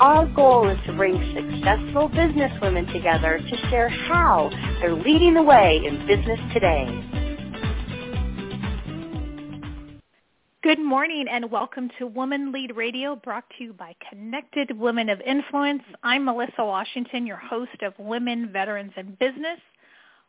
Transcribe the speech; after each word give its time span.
Our 0.00 0.24
goal 0.28 0.66
is 0.66 0.78
to 0.86 0.94
bring 0.94 1.14
successful 1.34 2.08
businesswomen 2.08 2.90
together 2.90 3.38
to 3.38 3.56
share 3.68 3.90
how 3.90 4.48
they're 4.80 4.94
leading 4.94 5.34
the 5.34 5.42
way 5.42 5.78
in 5.84 6.06
business 6.06 6.40
today. 6.54 6.86
Good 10.62 10.80
morning 10.80 11.26
and 11.30 11.50
welcome 11.50 11.90
to 11.98 12.06
Woman 12.06 12.50
Lead 12.50 12.74
Radio 12.74 13.14
brought 13.14 13.44
to 13.58 13.64
you 13.64 13.72
by 13.74 13.94
Connected 14.08 14.74
Women 14.78 15.10
of 15.10 15.20
Influence. 15.20 15.82
I'm 16.02 16.24
Melissa 16.24 16.64
Washington, 16.64 17.26
your 17.26 17.36
host 17.36 17.82
of 17.82 17.92
Women, 17.98 18.48
Veterans, 18.50 18.92
and 18.96 19.18
Business. 19.18 19.60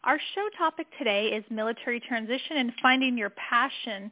Our 0.04 0.20
show 0.36 0.50
topic 0.58 0.88
today 0.98 1.28
is 1.28 1.46
military 1.50 2.02
transition 2.02 2.58
and 2.58 2.74
finding 2.82 3.18
your 3.18 3.32
passion 3.32 4.12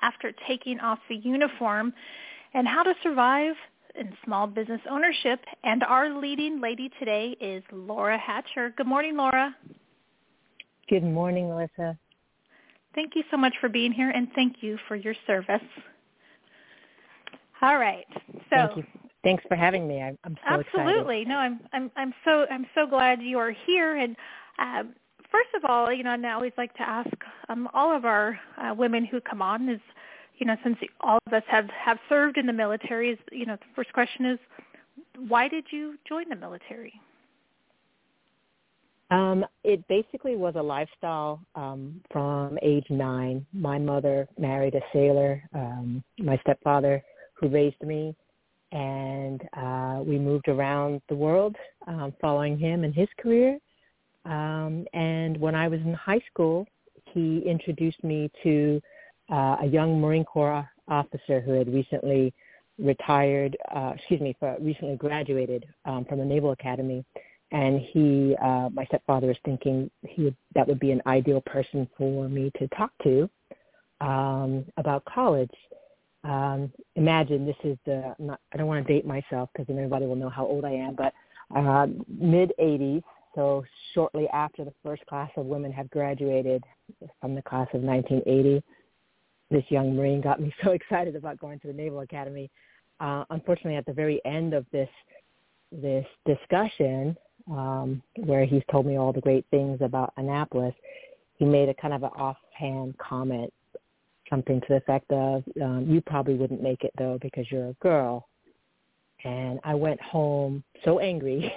after 0.00 0.32
taking 0.46 0.78
off 0.78 1.00
the 1.08 1.16
uniform 1.16 1.92
and 2.54 2.68
how 2.68 2.84
to 2.84 2.94
survive 3.02 3.54
in 3.94 4.12
small 4.24 4.46
business 4.46 4.80
ownership. 4.90 5.40
And 5.64 5.82
our 5.84 6.18
leading 6.20 6.60
lady 6.60 6.90
today 6.98 7.36
is 7.40 7.62
Laura 7.72 8.18
Hatcher. 8.18 8.72
Good 8.76 8.86
morning, 8.86 9.16
Laura. 9.16 9.54
Good 10.88 11.04
morning, 11.04 11.48
Melissa. 11.48 11.98
Thank 12.94 13.14
you 13.14 13.22
so 13.30 13.36
much 13.36 13.54
for 13.60 13.68
being 13.68 13.92
here, 13.92 14.10
and 14.10 14.28
thank 14.34 14.56
you 14.60 14.78
for 14.86 14.96
your 14.96 15.14
service. 15.26 15.62
All 17.62 17.78
right. 17.78 18.04
So 18.50 18.56
thank 18.56 18.76
you. 18.76 18.84
Thanks 19.22 19.44
for 19.48 19.56
having 19.56 19.86
me. 19.86 20.02
I'm, 20.02 20.18
I'm 20.24 20.36
so 20.36 20.60
absolutely. 20.60 21.22
Excited. 21.22 21.28
No, 21.28 21.36
I'm 21.36 21.60
I'm 21.72 21.90
I'm 21.96 22.14
so 22.24 22.44
I'm 22.50 22.66
so 22.74 22.86
glad 22.86 23.22
you 23.22 23.38
are 23.38 23.52
here. 23.66 23.96
And 23.96 24.16
uh, 24.58 24.82
first 25.30 25.48
of 25.54 25.64
all, 25.64 25.92
you 25.92 26.02
know, 26.02 26.10
I 26.10 26.32
always 26.32 26.52
like 26.58 26.74
to 26.74 26.82
ask 26.82 27.10
um, 27.48 27.68
all 27.72 27.96
of 27.96 28.04
our 28.04 28.38
uh, 28.58 28.74
women 28.74 29.04
who 29.04 29.20
come 29.20 29.40
on 29.40 29.68
is 29.68 29.80
you 30.38 30.46
know, 30.46 30.56
since 30.62 30.76
all 31.00 31.18
of 31.26 31.32
us 31.32 31.42
have 31.48 31.68
have 31.70 31.98
served 32.08 32.38
in 32.38 32.46
the 32.46 32.52
military, 32.52 33.10
is 33.10 33.18
you 33.30 33.46
know, 33.46 33.56
the 33.56 33.74
first 33.74 33.92
question 33.92 34.26
is, 34.26 34.38
why 35.28 35.48
did 35.48 35.64
you 35.70 35.96
join 36.08 36.28
the 36.28 36.36
military? 36.36 36.92
Um, 39.10 39.44
it 39.62 39.86
basically 39.88 40.36
was 40.36 40.54
a 40.56 40.62
lifestyle 40.62 41.40
um, 41.54 42.00
from 42.10 42.58
age 42.62 42.86
nine. 42.88 43.44
My 43.52 43.78
mother 43.78 44.26
married 44.38 44.74
a 44.74 44.80
sailor. 44.92 45.42
Um, 45.54 46.02
my 46.18 46.38
stepfather, 46.38 47.02
who 47.34 47.48
raised 47.48 47.82
me, 47.82 48.16
and 48.72 49.42
uh, 49.54 50.02
we 50.02 50.18
moved 50.18 50.48
around 50.48 51.02
the 51.10 51.14
world 51.14 51.56
um, 51.86 52.14
following 52.22 52.58
him 52.58 52.84
and 52.84 52.94
his 52.94 53.08
career. 53.20 53.58
Um, 54.24 54.86
and 54.94 55.36
when 55.38 55.54
I 55.54 55.68
was 55.68 55.80
in 55.80 55.92
high 55.92 56.22
school, 56.30 56.66
he 57.12 57.40
introduced 57.40 58.02
me 58.02 58.30
to 58.42 58.80
uh, 59.32 59.56
a 59.62 59.66
young 59.66 60.00
Marine 60.00 60.24
Corps 60.24 60.68
officer 60.88 61.40
who 61.40 61.52
had 61.52 61.72
recently 61.72 62.34
retired, 62.78 63.56
uh, 63.74 63.92
excuse 63.96 64.20
me, 64.20 64.36
for, 64.38 64.56
recently 64.60 64.96
graduated 64.96 65.64
um, 65.86 66.04
from 66.04 66.18
the 66.18 66.24
Naval 66.24 66.52
Academy, 66.52 67.04
and 67.50 67.80
he, 67.80 68.36
uh, 68.42 68.68
my 68.72 68.84
stepfather 68.86 69.26
was 69.26 69.36
thinking 69.44 69.90
he 70.06 70.24
would, 70.24 70.36
that 70.54 70.66
would 70.68 70.78
be 70.78 70.90
an 70.90 71.02
ideal 71.06 71.40
person 71.46 71.88
for 71.96 72.28
me 72.28 72.50
to 72.58 72.68
talk 72.68 72.90
to 73.02 73.28
um, 74.00 74.64
about 74.76 75.04
college. 75.06 75.50
Um, 76.24 76.72
imagine 76.96 77.46
this 77.46 77.56
is 77.64 77.76
the, 77.84 78.14
not, 78.18 78.40
I 78.52 78.56
don't 78.58 78.66
want 78.66 78.86
to 78.86 78.92
date 78.92 79.06
myself 79.06 79.50
because 79.52 79.66
then 79.66 79.76
everybody 79.76 80.06
will 80.06 80.16
know 80.16 80.30
how 80.30 80.46
old 80.46 80.64
I 80.64 80.72
am, 80.72 80.94
but 80.94 81.12
uh, 81.54 81.86
mid 82.08 82.52
80s, 82.60 83.02
so 83.34 83.64
shortly 83.94 84.28
after 84.28 84.64
the 84.64 84.72
first 84.82 85.04
class 85.06 85.30
of 85.36 85.46
women 85.46 85.72
have 85.72 85.90
graduated 85.90 86.62
from 87.20 87.34
the 87.34 87.42
class 87.42 87.68
of 87.74 87.82
1980 87.82 88.62
this 89.52 89.64
young 89.68 89.94
Marine 89.94 90.20
got 90.20 90.40
me 90.40 90.52
so 90.64 90.72
excited 90.72 91.14
about 91.14 91.38
going 91.38 91.60
to 91.60 91.68
the 91.68 91.72
Naval 91.72 92.00
Academy. 92.00 92.50
Uh, 93.00 93.24
unfortunately, 93.30 93.76
at 93.76 93.86
the 93.86 93.92
very 93.92 94.20
end 94.24 94.54
of 94.54 94.66
this 94.72 94.88
this 95.70 96.06
discussion, 96.26 97.16
um, 97.50 98.02
where 98.16 98.44
he's 98.44 98.62
told 98.70 98.84
me 98.84 98.98
all 98.98 99.12
the 99.12 99.22
great 99.22 99.46
things 99.50 99.78
about 99.80 100.12
Annapolis, 100.18 100.74
he 101.38 101.46
made 101.46 101.68
a 101.70 101.74
kind 101.74 101.94
of 101.94 102.02
an 102.02 102.10
offhand 102.10 102.94
comment, 102.98 103.50
something 104.28 104.60
to 104.60 104.66
the 104.68 104.76
effect 104.76 105.10
of, 105.10 105.42
um, 105.62 105.86
"You 105.88 106.00
probably 106.00 106.34
wouldn't 106.34 106.62
make 106.62 106.84
it 106.84 106.92
though 106.98 107.18
because 107.20 107.50
you're 107.50 107.68
a 107.68 107.74
girl." 107.74 108.28
And 109.24 109.60
I 109.64 109.74
went 109.74 110.00
home 110.00 110.62
so 110.84 110.98
angry. 110.98 111.52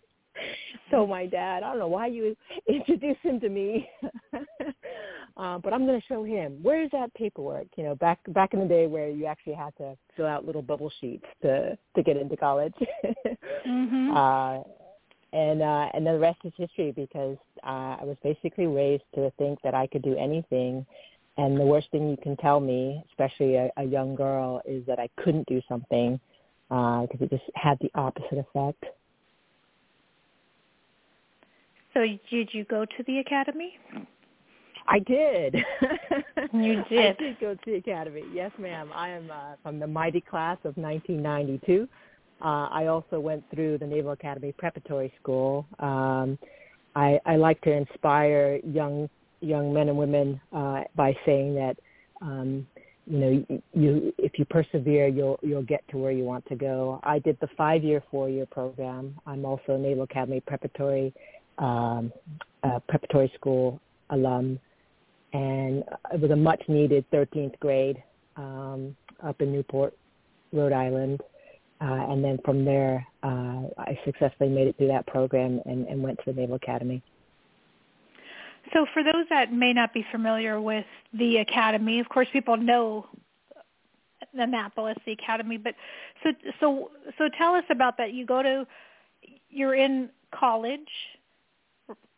so 0.90 1.06
my 1.06 1.26
dad, 1.26 1.62
I 1.62 1.70
don't 1.70 1.78
know 1.78 1.88
why 1.88 2.08
you 2.08 2.36
introduced 2.66 3.20
him 3.20 3.40
to 3.40 3.48
me. 3.48 3.88
Uh, 5.36 5.58
but 5.58 5.72
I'm 5.72 5.84
going 5.84 6.00
to 6.00 6.06
show 6.06 6.22
him. 6.22 6.58
Where's 6.62 6.90
that 6.92 7.12
paperwork? 7.14 7.66
You 7.76 7.84
know, 7.84 7.96
back 7.96 8.20
back 8.28 8.54
in 8.54 8.60
the 8.60 8.66
day 8.66 8.86
where 8.86 9.10
you 9.10 9.26
actually 9.26 9.54
had 9.54 9.76
to 9.78 9.96
fill 10.16 10.26
out 10.26 10.46
little 10.46 10.62
bubble 10.62 10.92
sheets 11.00 11.24
to 11.42 11.76
to 11.96 12.02
get 12.02 12.16
into 12.16 12.36
college. 12.36 12.74
mm-hmm. 13.66 14.16
uh, 14.16 14.60
and 15.32 15.60
uh, 15.60 15.88
and 15.92 16.06
the 16.06 16.18
rest 16.18 16.38
is 16.44 16.52
history 16.56 16.92
because 16.92 17.36
uh, 17.64 17.96
I 18.00 18.04
was 18.04 18.16
basically 18.22 18.68
raised 18.68 19.02
to 19.16 19.32
think 19.36 19.58
that 19.62 19.74
I 19.74 19.88
could 19.88 20.02
do 20.02 20.16
anything. 20.16 20.86
And 21.36 21.58
the 21.58 21.66
worst 21.66 21.90
thing 21.90 22.08
you 22.08 22.16
can 22.16 22.36
tell 22.36 22.60
me, 22.60 23.02
especially 23.10 23.56
a, 23.56 23.68
a 23.76 23.82
young 23.82 24.14
girl, 24.14 24.62
is 24.64 24.86
that 24.86 25.00
I 25.00 25.08
couldn't 25.16 25.48
do 25.48 25.60
something 25.68 26.20
because 26.68 27.20
uh, 27.20 27.24
it 27.24 27.30
just 27.30 27.42
had 27.56 27.76
the 27.80 27.90
opposite 27.96 28.38
effect. 28.38 28.84
So 31.92 32.04
did 32.30 32.50
you 32.52 32.64
go 32.64 32.84
to 32.84 33.02
the 33.06 33.18
academy? 33.18 33.74
I 34.86 34.98
did. 35.00 35.56
You 36.52 36.84
did. 36.88 37.16
I 37.16 37.22
did 37.22 37.40
go 37.40 37.54
to 37.54 37.60
the 37.66 37.74
academy. 37.74 38.22
Yes, 38.32 38.52
ma'am. 38.58 38.90
I 38.94 39.08
am 39.08 39.30
uh, 39.30 39.54
from 39.62 39.80
the 39.80 39.86
mighty 39.86 40.20
class 40.20 40.56
of 40.64 40.76
1992. 40.76 41.88
Uh, 42.40 42.68
I 42.70 42.86
also 42.86 43.18
went 43.18 43.42
through 43.52 43.78
the 43.78 43.86
Naval 43.86 44.12
Academy 44.12 44.52
Preparatory 44.52 45.12
School. 45.20 45.66
Um, 45.80 46.38
I, 46.94 47.18
I 47.26 47.36
like 47.36 47.60
to 47.62 47.72
inspire 47.72 48.60
young 48.64 49.08
young 49.40 49.74
men 49.74 49.88
and 49.88 49.98
women 49.98 50.40
uh, 50.52 50.82
by 50.96 51.16
saying 51.26 51.54
that 51.56 51.76
um, 52.22 52.66
you 53.06 53.18
know 53.18 53.30
you, 53.48 53.62
you 53.72 54.14
if 54.18 54.38
you 54.38 54.44
persevere 54.44 55.08
you'll 55.08 55.38
you'll 55.42 55.62
get 55.62 55.82
to 55.88 55.98
where 55.98 56.12
you 56.12 56.24
want 56.24 56.46
to 56.46 56.56
go. 56.56 57.00
I 57.02 57.18
did 57.18 57.36
the 57.40 57.48
five 57.56 57.82
year 57.82 58.02
four 58.10 58.28
year 58.28 58.46
program. 58.46 59.18
I'm 59.26 59.44
also 59.44 59.74
a 59.74 59.78
Naval 59.78 60.04
Academy 60.04 60.40
Preparatory 60.40 61.12
um, 61.58 62.12
uh, 62.62 62.78
Preparatory 62.88 63.32
School 63.36 63.80
alum 64.10 64.60
and 65.34 65.82
it 66.12 66.20
was 66.20 66.30
a 66.30 66.36
much 66.36 66.62
needed 66.68 67.04
13th 67.10 67.58
grade 67.58 68.02
um, 68.36 68.96
up 69.22 69.42
in 69.42 69.52
Newport, 69.52 69.94
Rhode 70.52 70.72
Island. 70.72 71.20
Uh, 71.80 72.06
and 72.08 72.24
then 72.24 72.38
from 72.44 72.64
there, 72.64 73.04
uh, 73.24 73.62
I 73.76 73.98
successfully 74.04 74.48
made 74.48 74.68
it 74.68 74.78
through 74.78 74.88
that 74.88 75.06
program 75.08 75.60
and, 75.66 75.86
and 75.88 76.02
went 76.02 76.18
to 76.24 76.32
the 76.32 76.40
Naval 76.40 76.54
Academy. 76.54 77.02
So 78.72 78.86
for 78.94 79.02
those 79.02 79.26
that 79.28 79.52
may 79.52 79.72
not 79.72 79.92
be 79.92 80.06
familiar 80.10 80.60
with 80.60 80.86
the 81.12 81.38
academy, 81.38 81.98
of 81.98 82.08
course 82.08 82.28
people 82.32 82.56
know 82.56 83.06
Annapolis, 84.32 84.96
the 85.04 85.12
academy, 85.12 85.58
but 85.58 85.74
so 86.22 86.30
so 86.58 86.90
so 87.18 87.28
tell 87.36 87.54
us 87.54 87.64
about 87.70 87.98
that. 87.98 88.12
You 88.12 88.24
go 88.24 88.42
to 88.42 88.66
you're 89.50 89.74
in 89.74 90.08
college, 90.34 90.88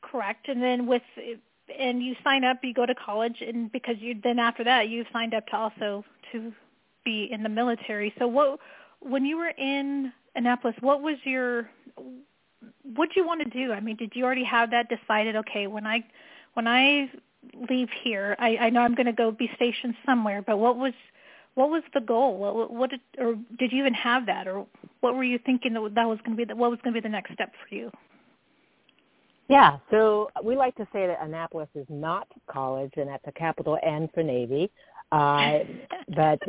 correct? 0.03 0.49
And 0.49 0.63
then 0.63 0.87
with 0.87 1.03
and 1.79 2.03
you 2.03 2.15
sign 2.23 2.45
up, 2.45 2.59
you 2.63 2.75
go 2.75 2.87
to 2.87 2.95
college, 2.95 3.43
and 3.47 3.71
because 3.73 3.97
you 3.99 4.15
then 4.23 4.39
after 4.39 4.65
that 4.65 4.89
you've 4.89 5.07
signed 5.13 5.35
up 5.35 5.47
to 5.49 5.57
also 5.57 6.05
to 6.33 6.53
be 7.05 7.29
in 7.31 7.43
the 7.43 7.49
military. 7.49 8.13
So 8.19 8.27
what 8.27 8.59
when 9.01 9.25
you 9.25 9.37
were 9.37 9.53
in 9.57 10.13
Annapolis, 10.35 10.77
what 10.81 11.03
was 11.03 11.17
your 11.25 11.71
what 12.95 13.17
you 13.17 13.27
want 13.27 13.43
to 13.43 13.51
do? 13.51 13.73
I 13.73 13.81
mean, 13.81 13.97
did 13.97 14.13
you 14.15 14.25
already 14.25 14.45
have 14.45 14.71
that 14.71 14.89
decided? 14.89 15.37
Okay, 15.37 15.67
when 15.67 15.87
I 15.87 16.05
when 16.55 16.67
I 16.67 17.11
leave 17.69 17.89
here, 18.03 18.37
I, 18.39 18.57
I 18.57 18.71
know 18.71 18.81
I'm 18.81 18.95
going 18.95 19.07
to 19.07 19.13
go 19.13 19.31
be 19.31 19.51
stationed 19.55 19.95
somewhere. 20.05 20.43
But 20.43 20.59
what 20.59 20.77
was 20.77 20.95
what 21.55 21.71
was 21.71 21.83
the 21.95 22.01
goal? 22.01 22.37
What, 22.37 22.71
what 22.71 22.91
did, 22.91 23.01
or 23.19 23.35
did 23.59 23.73
you 23.73 23.79
even 23.79 23.95
have 23.95 24.27
that, 24.27 24.47
or 24.47 24.67
what 25.01 25.15
were 25.15 25.25
you 25.25 25.39
thinking 25.39 25.73
that 25.73 25.95
that 25.95 26.07
was 26.07 26.19
going 26.19 26.37
to 26.37 26.37
be 26.37 26.45
the, 26.45 26.55
what 26.55 26.71
was 26.71 26.79
going 26.83 26.95
to 26.95 27.01
be 27.01 27.03
the 27.03 27.11
next 27.11 27.33
step 27.33 27.53
for 27.53 27.75
you? 27.75 27.91
Yeah, 29.49 29.79
so 29.91 30.31
we 30.43 30.57
like 30.57 30.75
to 30.77 30.89
say 30.93 31.07
that 31.07 31.19
Annapolis 31.23 31.69
is 31.75 31.87
not 31.89 32.27
college, 32.51 32.93
and 32.97 33.09
that's 33.09 33.25
a 33.27 33.33
capital 33.33 33.79
N 33.83 34.09
for 34.13 34.23
Navy. 34.23 34.71
Uh, 35.13 35.61
but 36.17 36.41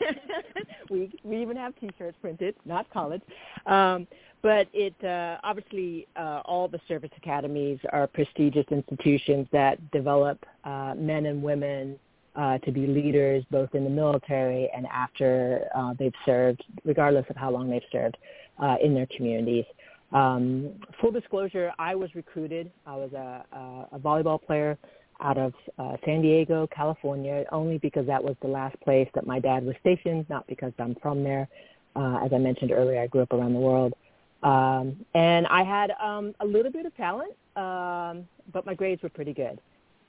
we 0.90 1.10
we 1.24 1.42
even 1.42 1.56
have 1.56 1.74
T-shirts 1.80 2.16
printed, 2.20 2.54
not 2.64 2.88
college. 2.92 3.22
Um, 3.66 4.06
but 4.42 4.68
it 4.72 4.94
uh, 5.04 5.38
obviously 5.42 6.06
uh, 6.16 6.42
all 6.44 6.68
the 6.68 6.80
service 6.86 7.10
academies 7.16 7.78
are 7.92 8.06
prestigious 8.06 8.66
institutions 8.70 9.48
that 9.52 9.90
develop 9.90 10.44
uh, 10.64 10.94
men 10.96 11.26
and 11.26 11.42
women 11.42 11.98
uh, 12.36 12.58
to 12.58 12.70
be 12.70 12.86
leaders 12.86 13.44
both 13.50 13.74
in 13.74 13.84
the 13.84 13.90
military 13.90 14.70
and 14.74 14.86
after 14.86 15.68
uh, 15.74 15.92
they've 15.98 16.14
served, 16.24 16.62
regardless 16.84 17.26
of 17.28 17.36
how 17.36 17.50
long 17.50 17.68
they've 17.68 17.82
served 17.90 18.16
uh, 18.62 18.76
in 18.82 18.94
their 18.94 19.06
communities. 19.14 19.64
Um, 20.12 20.70
full 21.00 21.12
disclosure, 21.12 21.72
I 21.78 21.94
was 21.94 22.14
recruited. 22.14 22.70
I 22.86 22.96
was 22.96 23.12
a, 23.12 23.44
a, 23.52 23.96
a 23.96 23.98
volleyball 23.98 24.42
player 24.42 24.76
out 25.22 25.38
of 25.38 25.52
uh, 25.78 25.96
San 26.04 26.22
Diego, 26.22 26.66
California, 26.74 27.44
only 27.52 27.78
because 27.78 28.06
that 28.06 28.22
was 28.22 28.34
the 28.42 28.48
last 28.48 28.78
place 28.80 29.08
that 29.14 29.26
my 29.26 29.38
dad 29.38 29.64
was 29.64 29.76
stationed, 29.80 30.26
not 30.28 30.46
because 30.46 30.72
I'm 30.78 30.96
from 31.02 31.22
there. 31.22 31.48
Uh, 31.94 32.20
as 32.24 32.32
I 32.32 32.38
mentioned 32.38 32.72
earlier, 32.72 33.00
I 33.00 33.06
grew 33.06 33.22
up 33.22 33.32
around 33.32 33.52
the 33.52 33.60
world. 33.60 33.94
Um, 34.42 35.04
and 35.14 35.46
I 35.48 35.62
had 35.62 35.92
um, 36.02 36.34
a 36.40 36.46
little 36.46 36.72
bit 36.72 36.86
of 36.86 36.96
talent, 36.96 37.32
um, 37.56 38.26
but 38.52 38.64
my 38.64 38.74
grades 38.74 39.02
were 39.02 39.10
pretty 39.10 39.34
good. 39.34 39.60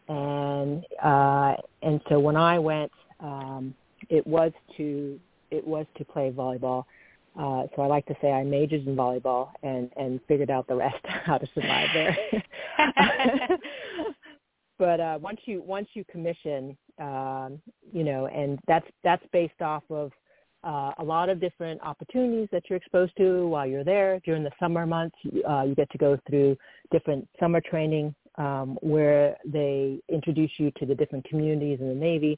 And 0.08 0.86
uh, 1.04 1.56
and 1.84 2.02
so 2.10 2.20
when 2.20 2.38
I 2.38 2.58
went, 2.58 2.92
um, 3.20 3.76
it 4.10 4.26
was 4.26 4.52
to 4.78 5.20
it 5.52 5.66
was 5.66 5.86
to 5.98 6.06
play 6.06 6.32
volleyball. 6.32 6.86
Uh, 7.40 7.64
so 7.76 7.82
I 7.82 7.88
like 7.88 8.06
to 8.08 8.16
say 8.22 8.32
I 8.32 8.44
majored 8.44 8.86
in 8.86 8.96
volleyball 8.96 9.50
and 9.64 9.90
and 9.96 10.20
figured 10.28 10.50
out 10.50 10.68
the 10.68 10.76
rest 10.76 10.98
how 11.04 11.38
to 11.38 11.48
survive 11.54 11.88
there. 11.94 12.18
but 14.78 15.00
uh, 15.00 15.20
once 15.22 15.40
you 15.46 15.62
once 15.62 15.88
you 15.94 16.04
commission, 16.12 16.78
um, 17.00 17.62
you 17.94 18.04
know, 18.04 18.28
and 18.28 18.60
that's 18.68 18.88
that's 19.04 19.24
based 19.32 19.62
off 19.62 19.84
of 19.90 20.12
uh, 20.64 20.92
a 21.00 21.04
lot 21.04 21.30
of 21.30 21.40
different 21.40 21.82
opportunities 21.82 22.48
that 22.52 22.64
you're 22.70 22.78
exposed 22.78 23.14
to 23.18 23.48
while 23.48 23.66
you're 23.66 23.84
there. 23.84 24.20
During 24.26 24.44
the 24.44 24.52
summer 24.60 24.86
months, 24.86 25.16
uh, 25.50 25.64
you 25.64 25.74
get 25.74 25.90
to 25.92 25.98
go 25.98 26.20
through 26.28 26.58
different 26.92 27.28
summer 27.40 27.62
training 27.62 28.14
um, 28.38 28.78
where 28.82 29.38
they 29.46 30.00
introduce 30.10 30.52
you 30.58 30.72
to 30.78 30.86
the 30.86 30.96
different 30.96 31.26
communities 31.26 31.80
in 31.80 31.88
the 31.88 31.96
Navy. 31.96 32.38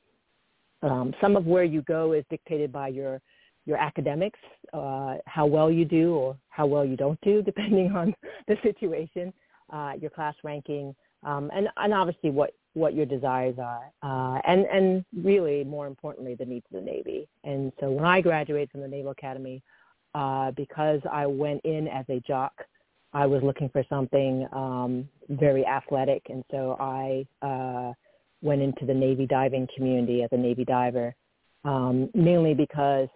Um, 0.82 1.14
some 1.22 1.36
of 1.36 1.46
where 1.46 1.64
you 1.64 1.82
go 1.84 2.14
is 2.14 2.26
dictated 2.30 2.72
by 2.72 2.90
your 2.90 3.22
your 3.66 3.78
academics, 3.78 4.40
uh, 4.74 5.16
how 5.26 5.46
well 5.46 5.72
you 5.72 5.86
do 5.86 6.16
or 6.16 6.38
how 6.50 6.66
well 6.66 6.86
you 6.86 6.98
don't 6.98 7.20
do, 7.22 7.42
depending 7.46 7.92
on 7.92 8.14
the 8.48 8.58
situation, 8.64 9.34
uh, 9.72 9.94
your 10.00 10.10
class 10.10 10.36
ranking, 10.44 10.96
um, 11.24 11.50
and, 11.56 11.68
and 11.78 11.94
obviously 11.94 12.30
what, 12.30 12.52
what 12.74 12.94
your 12.94 13.06
desires 13.06 13.56
are, 13.60 13.92
uh, 14.02 14.40
and, 14.46 14.66
and 14.66 15.06
really 15.24 15.64
more 15.64 15.88
importantly, 15.88 16.36
the 16.36 16.46
needs 16.46 16.66
of 16.74 16.84
the 16.84 16.86
Navy. 16.86 17.28
And 17.44 17.72
so 17.80 17.90
when 17.92 18.06
I 18.06 18.20
graduated 18.20 18.72
from 18.72 18.82
the 18.82 18.88
Naval 18.88 19.12
Academy, 19.12 19.62
uh, 20.16 20.52
because 20.52 21.00
I 21.12 21.26
went 21.26 21.62
in 21.64 21.88
as 21.88 22.06
a 22.10 22.20
jock, 22.20 22.54
I 23.14 23.26
was 23.26 23.44
looking 23.44 23.70
for 23.70 23.84
something 23.90 24.48
um, 24.52 25.08
very 25.30 25.66
athletic, 25.66 26.24
and 26.30 26.44
so 26.50 26.76
I 26.80 27.26
uh, 27.46 27.94
went 28.42 28.62
into 28.62 28.86
the 28.86 28.94
Navy 28.94 29.28
diving 29.28 29.68
community 29.76 30.24
as 30.24 30.30
a 30.32 30.38
Navy 30.38 30.66
diver, 30.66 31.16
um, 31.64 32.10
mainly 32.14 32.54
because 32.54 33.08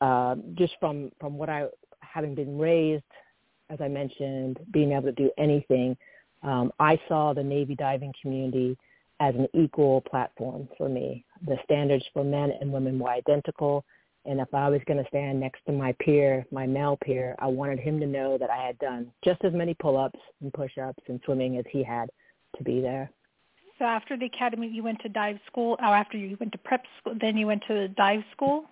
uh, 0.00 0.36
just 0.54 0.74
from 0.80 1.10
from 1.20 1.38
what 1.38 1.48
I 1.48 1.66
having 2.00 2.34
been 2.34 2.58
raised, 2.58 3.04
as 3.70 3.80
I 3.80 3.88
mentioned, 3.88 4.58
being 4.72 4.92
able 4.92 5.04
to 5.04 5.12
do 5.12 5.30
anything, 5.38 5.96
um, 6.42 6.72
I 6.78 6.98
saw 7.08 7.32
the 7.34 7.42
Navy 7.42 7.74
diving 7.74 8.14
community 8.20 8.78
as 9.20 9.34
an 9.34 9.48
equal 9.52 10.00
platform 10.02 10.68
for 10.76 10.88
me. 10.88 11.24
The 11.46 11.56
standards 11.64 12.04
for 12.12 12.24
men 12.24 12.52
and 12.60 12.72
women 12.72 12.98
were 12.98 13.10
identical. 13.10 13.84
And 14.24 14.40
if 14.40 14.52
I 14.52 14.68
was 14.68 14.80
going 14.86 15.02
to 15.02 15.08
stand 15.08 15.40
next 15.40 15.60
to 15.66 15.72
my 15.72 15.92
peer, 16.00 16.46
my 16.52 16.66
male 16.66 16.98
peer, 17.02 17.34
I 17.38 17.46
wanted 17.46 17.78
him 17.78 17.98
to 18.00 18.06
know 18.06 18.36
that 18.38 18.50
I 18.50 18.64
had 18.64 18.78
done 18.78 19.10
just 19.24 19.42
as 19.44 19.52
many 19.52 19.74
pull-ups 19.74 20.18
and 20.40 20.52
push-ups 20.52 21.02
and 21.08 21.20
swimming 21.24 21.56
as 21.56 21.64
he 21.70 21.82
had 21.82 22.10
to 22.56 22.62
be 22.62 22.80
there. 22.80 23.10
So 23.78 23.84
after 23.84 24.16
the 24.16 24.26
academy, 24.26 24.68
you 24.68 24.82
went 24.82 25.00
to 25.02 25.08
dive 25.08 25.38
school, 25.46 25.76
or 25.78 25.86
after 25.86 26.18
you 26.18 26.36
went 26.38 26.52
to 26.52 26.58
prep 26.58 26.84
school, 26.98 27.14
then 27.20 27.36
you 27.36 27.46
went 27.46 27.62
to 27.68 27.88
dive 27.88 28.22
school? 28.32 28.64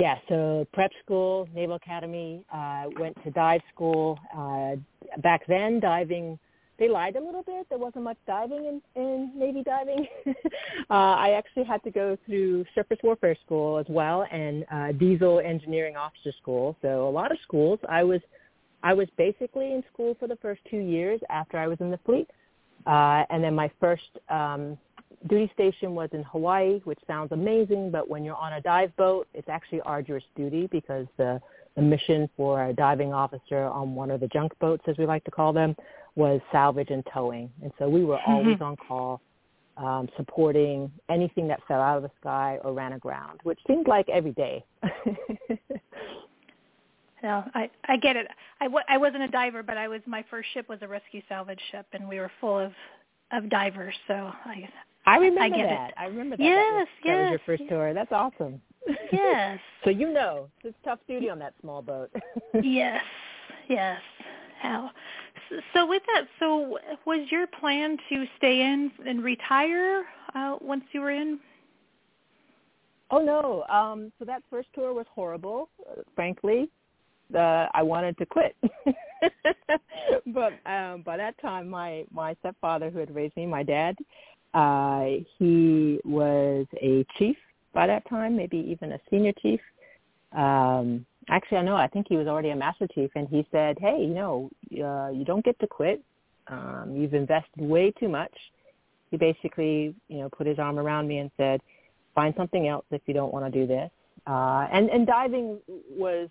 Yeah, 0.00 0.16
so 0.30 0.66
prep 0.72 0.92
school, 1.04 1.46
Naval 1.54 1.76
Academy, 1.76 2.42
uh, 2.50 2.84
went 2.98 3.22
to 3.22 3.30
dive 3.32 3.60
school. 3.74 4.18
Uh, 4.34 4.76
back 5.20 5.42
then, 5.46 5.78
diving, 5.78 6.38
they 6.78 6.88
lied 6.88 7.16
a 7.16 7.20
little 7.22 7.42
bit. 7.42 7.66
There 7.68 7.76
wasn't 7.76 8.04
much 8.04 8.16
diving 8.26 8.64
in, 8.64 8.82
in 8.96 9.30
Navy 9.36 9.62
diving. 9.62 10.06
uh, 10.26 10.32
I 10.88 11.32
actually 11.36 11.64
had 11.64 11.82
to 11.84 11.90
go 11.90 12.16
through 12.24 12.64
surface 12.74 12.96
warfare 13.02 13.36
school 13.44 13.76
as 13.76 13.84
well 13.90 14.24
and 14.32 14.64
uh, 14.72 14.92
diesel 14.92 15.38
engineering 15.40 15.96
officer 15.96 16.32
school. 16.40 16.78
So 16.80 17.06
a 17.06 17.10
lot 17.10 17.30
of 17.30 17.36
schools. 17.42 17.78
I 17.86 18.02
was, 18.02 18.22
I 18.82 18.94
was 18.94 19.08
basically 19.18 19.74
in 19.74 19.84
school 19.92 20.16
for 20.18 20.28
the 20.28 20.36
first 20.36 20.62
two 20.70 20.78
years 20.78 21.20
after 21.28 21.58
I 21.58 21.68
was 21.68 21.76
in 21.80 21.90
the 21.90 22.00
fleet. 22.06 22.30
Uh, 22.86 23.24
and 23.28 23.44
then 23.44 23.54
my 23.54 23.70
first 23.78 24.18
um, 24.30 24.78
duty 25.28 25.50
station 25.52 25.94
was 25.94 26.08
in 26.12 26.22
Hawaii, 26.24 26.80
which 26.84 26.98
sounds 27.06 27.32
amazing, 27.32 27.90
but 27.90 28.08
when 28.08 28.24
you're 28.24 28.36
on 28.36 28.54
a 28.54 28.60
dive 28.60 28.94
boat, 28.96 29.28
it's 29.34 29.48
actually 29.48 29.80
arduous 29.82 30.24
duty 30.34 30.66
because 30.70 31.06
the, 31.16 31.40
the 31.76 31.82
mission 31.82 32.28
for 32.36 32.66
a 32.66 32.72
diving 32.72 33.12
officer 33.12 33.64
on 33.64 33.94
one 33.94 34.10
of 34.10 34.20
the 34.20 34.28
junk 34.28 34.52
boats, 34.60 34.82
as 34.86 34.96
we 34.98 35.06
like 35.06 35.24
to 35.24 35.30
call 35.30 35.52
them, 35.52 35.76
was 36.16 36.40
salvage 36.50 36.90
and 36.90 37.06
towing. 37.12 37.50
And 37.62 37.72
so 37.78 37.88
we 37.88 38.04
were 38.04 38.16
mm-hmm. 38.16 38.32
always 38.32 38.60
on 38.60 38.76
call 38.76 39.20
um, 39.76 40.08
supporting 40.16 40.90
anything 41.08 41.48
that 41.48 41.60
fell 41.66 41.80
out 41.80 41.96
of 41.96 42.02
the 42.02 42.10
sky 42.20 42.58
or 42.62 42.72
ran 42.72 42.92
aground, 42.92 43.40
which 43.44 43.58
seemed 43.66 43.88
like 43.88 44.08
every 44.08 44.32
day. 44.32 44.64
no, 47.22 47.44
I 47.54 47.70
I 47.86 47.96
get 47.96 48.16
it. 48.16 48.26
I 48.60 48.64
w- 48.64 48.84
I 48.88 48.98
wasn't 48.98 49.22
a 49.22 49.28
diver, 49.28 49.62
but 49.62 49.78
I 49.78 49.88
was 49.88 50.00
my 50.06 50.24
first 50.28 50.48
ship 50.52 50.68
was 50.68 50.80
a 50.82 50.88
rescue 50.88 51.22
salvage 51.28 51.60
ship, 51.70 51.86
and 51.92 52.08
we 52.08 52.18
were 52.18 52.30
full 52.40 52.58
of 52.58 52.72
of 53.32 53.48
divers. 53.48 53.94
So 54.06 54.14
I 54.44 54.68
I 55.06 55.16
remember 55.16 55.56
I 55.56 55.62
that. 55.62 55.88
It. 55.90 55.94
I 55.96 56.04
remember 56.06 56.36
that. 56.36 56.42
Yes, 56.42 56.56
that 56.56 56.74
was, 56.74 56.88
yes. 57.04 57.14
That 57.14 57.22
was 57.22 57.30
your 57.30 57.40
first 57.46 57.68
tour. 57.68 57.94
That's 57.94 58.12
awesome. 58.12 58.60
Yes. 59.12 59.58
so 59.84 59.90
you 59.90 60.12
know, 60.12 60.48
it's 60.64 60.76
tough 60.84 60.98
duty 61.08 61.30
on 61.30 61.38
that 61.38 61.54
small 61.60 61.82
boat. 61.82 62.10
yes. 62.62 63.02
Yes. 63.68 64.00
How? 64.60 64.90
So 65.74 65.86
with 65.86 66.02
that, 66.14 66.26
so 66.38 66.78
was 67.06 67.26
your 67.30 67.46
plan 67.46 67.96
to 68.10 68.24
stay 68.36 68.60
in 68.60 68.92
and 69.06 69.24
retire 69.24 70.04
uh, 70.34 70.56
once 70.60 70.84
you 70.92 71.00
were 71.00 71.10
in? 71.10 71.40
Oh 73.10 73.18
no. 73.18 73.64
Um, 73.74 74.12
so 74.18 74.24
that 74.24 74.42
first 74.50 74.68
tour 74.74 74.94
was 74.94 75.06
horrible, 75.12 75.70
uh, 75.90 76.02
frankly. 76.14 76.70
Uh, 77.34 77.66
I 77.74 77.82
wanted 77.82 78.18
to 78.18 78.26
quit. 78.26 78.56
but 80.26 80.52
um, 80.66 81.02
by 81.02 81.16
that 81.16 81.34
time, 81.40 81.68
my 81.68 82.04
my 82.12 82.34
stepfather, 82.40 82.90
who 82.90 82.98
had 82.98 83.14
raised 83.14 83.36
me, 83.36 83.46
my 83.46 83.62
dad, 83.62 83.96
uh, 84.54 85.04
he 85.38 86.00
was 86.04 86.66
a 86.80 87.04
chief 87.18 87.36
by 87.72 87.86
that 87.86 88.08
time, 88.08 88.36
maybe 88.36 88.56
even 88.56 88.92
a 88.92 89.00
senior 89.10 89.32
chief. 89.40 89.60
Um, 90.32 91.06
actually, 91.28 91.58
I 91.58 91.62
know. 91.62 91.76
I 91.76 91.86
think 91.86 92.06
he 92.08 92.16
was 92.16 92.26
already 92.26 92.50
a 92.50 92.56
master 92.56 92.88
chief, 92.92 93.10
and 93.14 93.28
he 93.28 93.46
said, 93.52 93.78
"Hey, 93.80 93.98
you 94.00 94.14
know, 94.14 94.50
uh, 94.72 95.10
you 95.10 95.24
don't 95.24 95.44
get 95.44 95.58
to 95.60 95.66
quit. 95.66 96.02
Um, 96.48 96.94
you've 96.96 97.14
invested 97.14 97.62
way 97.62 97.92
too 97.92 98.08
much." 98.08 98.32
He 99.10 99.16
basically, 99.16 99.94
you 100.08 100.18
know, 100.18 100.28
put 100.28 100.46
his 100.46 100.58
arm 100.58 100.78
around 100.78 101.06
me 101.08 101.18
and 101.18 101.30
said, 101.36 101.60
"Find 102.14 102.34
something 102.36 102.68
else 102.68 102.84
if 102.90 103.02
you 103.06 103.14
don't 103.14 103.32
want 103.32 103.52
to 103.52 103.60
do 103.60 103.66
this." 103.66 103.90
Uh, 104.26 104.66
and 104.72 104.90
and 104.90 105.06
diving 105.06 105.58
was 105.96 106.28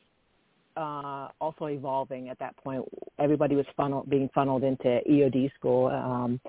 uh, 0.78 1.30
also 1.42 1.66
evolving 1.66 2.30
at 2.30 2.40
that 2.40 2.56
point. 2.58 2.84
Everybody 3.18 3.56
was 3.56 3.66
funnel, 3.76 4.06
being 4.08 4.30
funneled 4.34 4.64
into 4.64 5.02
EOD 5.10 5.54
school. 5.56 5.88
Um, 5.88 6.40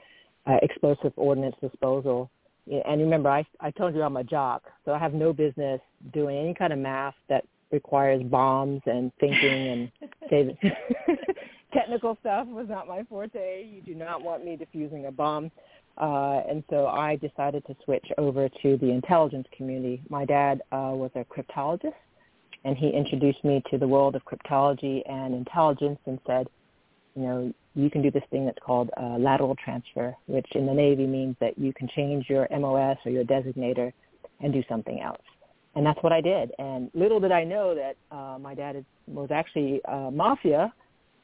uh, 0.47 0.57
explosive 0.63 1.13
ordnance 1.17 1.57
disposal. 1.61 2.31
And 2.71 3.01
remember, 3.01 3.31
I, 3.31 3.45
I 3.61 3.71
told 3.73 3.95
you 3.95 4.03
I'm 4.03 4.17
a 4.17 4.25
jock, 4.25 4.63
so 4.85 4.93
I 4.93 4.99
have 4.99 5.15
no 5.15 5.33
business 5.33 5.81
doing 6.13 6.37
any 6.37 6.55
kind 6.55 6.73
of 6.73 6.79
math 6.79 7.15
that 7.29 7.45
requires 7.73 8.23
bombs 8.23 8.83
and 8.87 9.13
thinking 9.19 9.91
and 10.31 10.57
technical 11.73 12.17
stuff 12.21 12.47
was 12.49 12.67
not 12.69 12.89
my 12.89 13.03
forte. 13.05 13.65
You 13.65 13.81
do 13.81 13.95
not 13.95 14.23
want 14.23 14.45
me 14.45 14.59
defusing 14.59 15.09
a 15.09 15.13
bomb. 15.13 15.51
Uh, 15.99 16.43
and 16.49 16.65
so 16.71 16.87
I 16.87 17.17
decided 17.17 17.65
to 17.67 17.77
switch 17.85 18.07
over 18.17 18.49
to 18.49 18.77
the 18.79 18.91
intelligence 18.91 19.47
community. 19.57 20.03
My 20.09 20.25
dad 20.25 20.63
uh, 20.73 20.93
was 20.95 21.11
a 21.15 21.25
cryptologist, 21.25 21.93
and 22.65 22.77
he 22.77 22.91
introduced 22.91 23.45
me 23.45 23.63
to 23.71 23.79
the 23.79 23.87
world 23.87 24.17
of 24.17 24.23
cryptology 24.25 25.03
and 25.11 25.35
intelligence 25.35 25.99
and 26.07 26.19
said, 26.27 26.49
you 27.15 27.23
know, 27.23 27.55
you 27.75 27.91
can 27.91 28.03
do 28.03 28.11
this 28.11 28.23
thing 28.31 28.47
that's 28.47 28.59
called 28.65 28.91
uh, 29.01 29.17
lateral 29.19 29.57
transfer, 29.63 30.15
which 30.27 30.47
in 30.55 30.67
the 30.67 30.75
Navy 30.75 31.07
means 31.07 31.37
that 31.41 31.59
you 31.59 31.73
can 31.73 31.89
change 31.89 32.27
your 32.29 32.49
MOS 32.51 32.99
or 33.05 33.13
your 33.13 33.25
designator 33.25 33.93
and 34.41 34.53
do 34.53 34.63
something 34.69 35.01
else. 35.01 35.23
And 35.77 35.87
that's 35.87 36.03
what 36.03 36.13
I 36.13 36.21
did. 36.21 36.51
And 36.59 36.91
little 36.95 37.21
did 37.21 37.31
I 37.31 37.45
know 37.45 37.75
that 37.75 37.97
uh, 38.15 38.39
my 38.39 38.55
dad 38.55 38.85
was 39.07 39.31
actually 39.31 39.81
uh, 39.85 40.11
mafia 40.11 40.73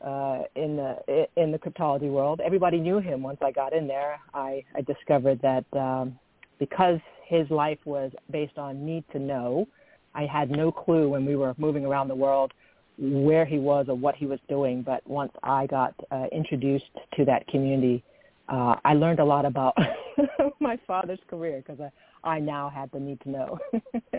uh, 0.04 0.42
in 0.54 0.76
the 0.76 1.26
in 1.36 1.50
the 1.50 1.58
cryptology 1.58 2.10
world. 2.10 2.40
Everybody 2.44 2.78
knew 2.78 2.98
him 2.98 3.22
once 3.22 3.38
I 3.42 3.50
got 3.50 3.72
in 3.72 3.88
there. 3.88 4.20
I, 4.34 4.62
I 4.74 4.82
discovered 4.82 5.40
that 5.42 5.64
um, 5.76 6.18
because 6.58 7.00
his 7.26 7.50
life 7.50 7.78
was 7.84 8.12
based 8.30 8.56
on 8.56 8.84
need 8.86 9.04
to 9.12 9.18
know, 9.18 9.66
I 10.14 10.26
had 10.26 10.50
no 10.50 10.70
clue 10.70 11.08
when 11.08 11.24
we 11.26 11.34
were 11.34 11.54
moving 11.58 11.84
around 11.84 12.08
the 12.08 12.14
world 12.14 12.52
where 12.98 13.44
he 13.44 13.58
was 13.58 13.86
or 13.88 13.94
what 13.94 14.14
he 14.14 14.26
was 14.26 14.38
doing. 14.48 14.82
But 14.82 15.06
once 15.06 15.32
I 15.42 15.66
got 15.66 15.94
uh, 16.10 16.26
introduced 16.32 16.84
to 17.16 17.24
that 17.26 17.46
community, 17.48 18.02
uh, 18.48 18.76
I 18.84 18.94
learned 18.94 19.20
a 19.20 19.24
lot 19.24 19.44
about 19.44 19.76
my 20.60 20.78
father's 20.86 21.18
career 21.28 21.62
because 21.66 21.80
I, 21.80 21.90
I 22.28 22.40
now 22.40 22.68
had 22.68 22.90
the 22.92 23.00
need 23.00 23.20
to 23.22 23.30
know. 23.30 23.58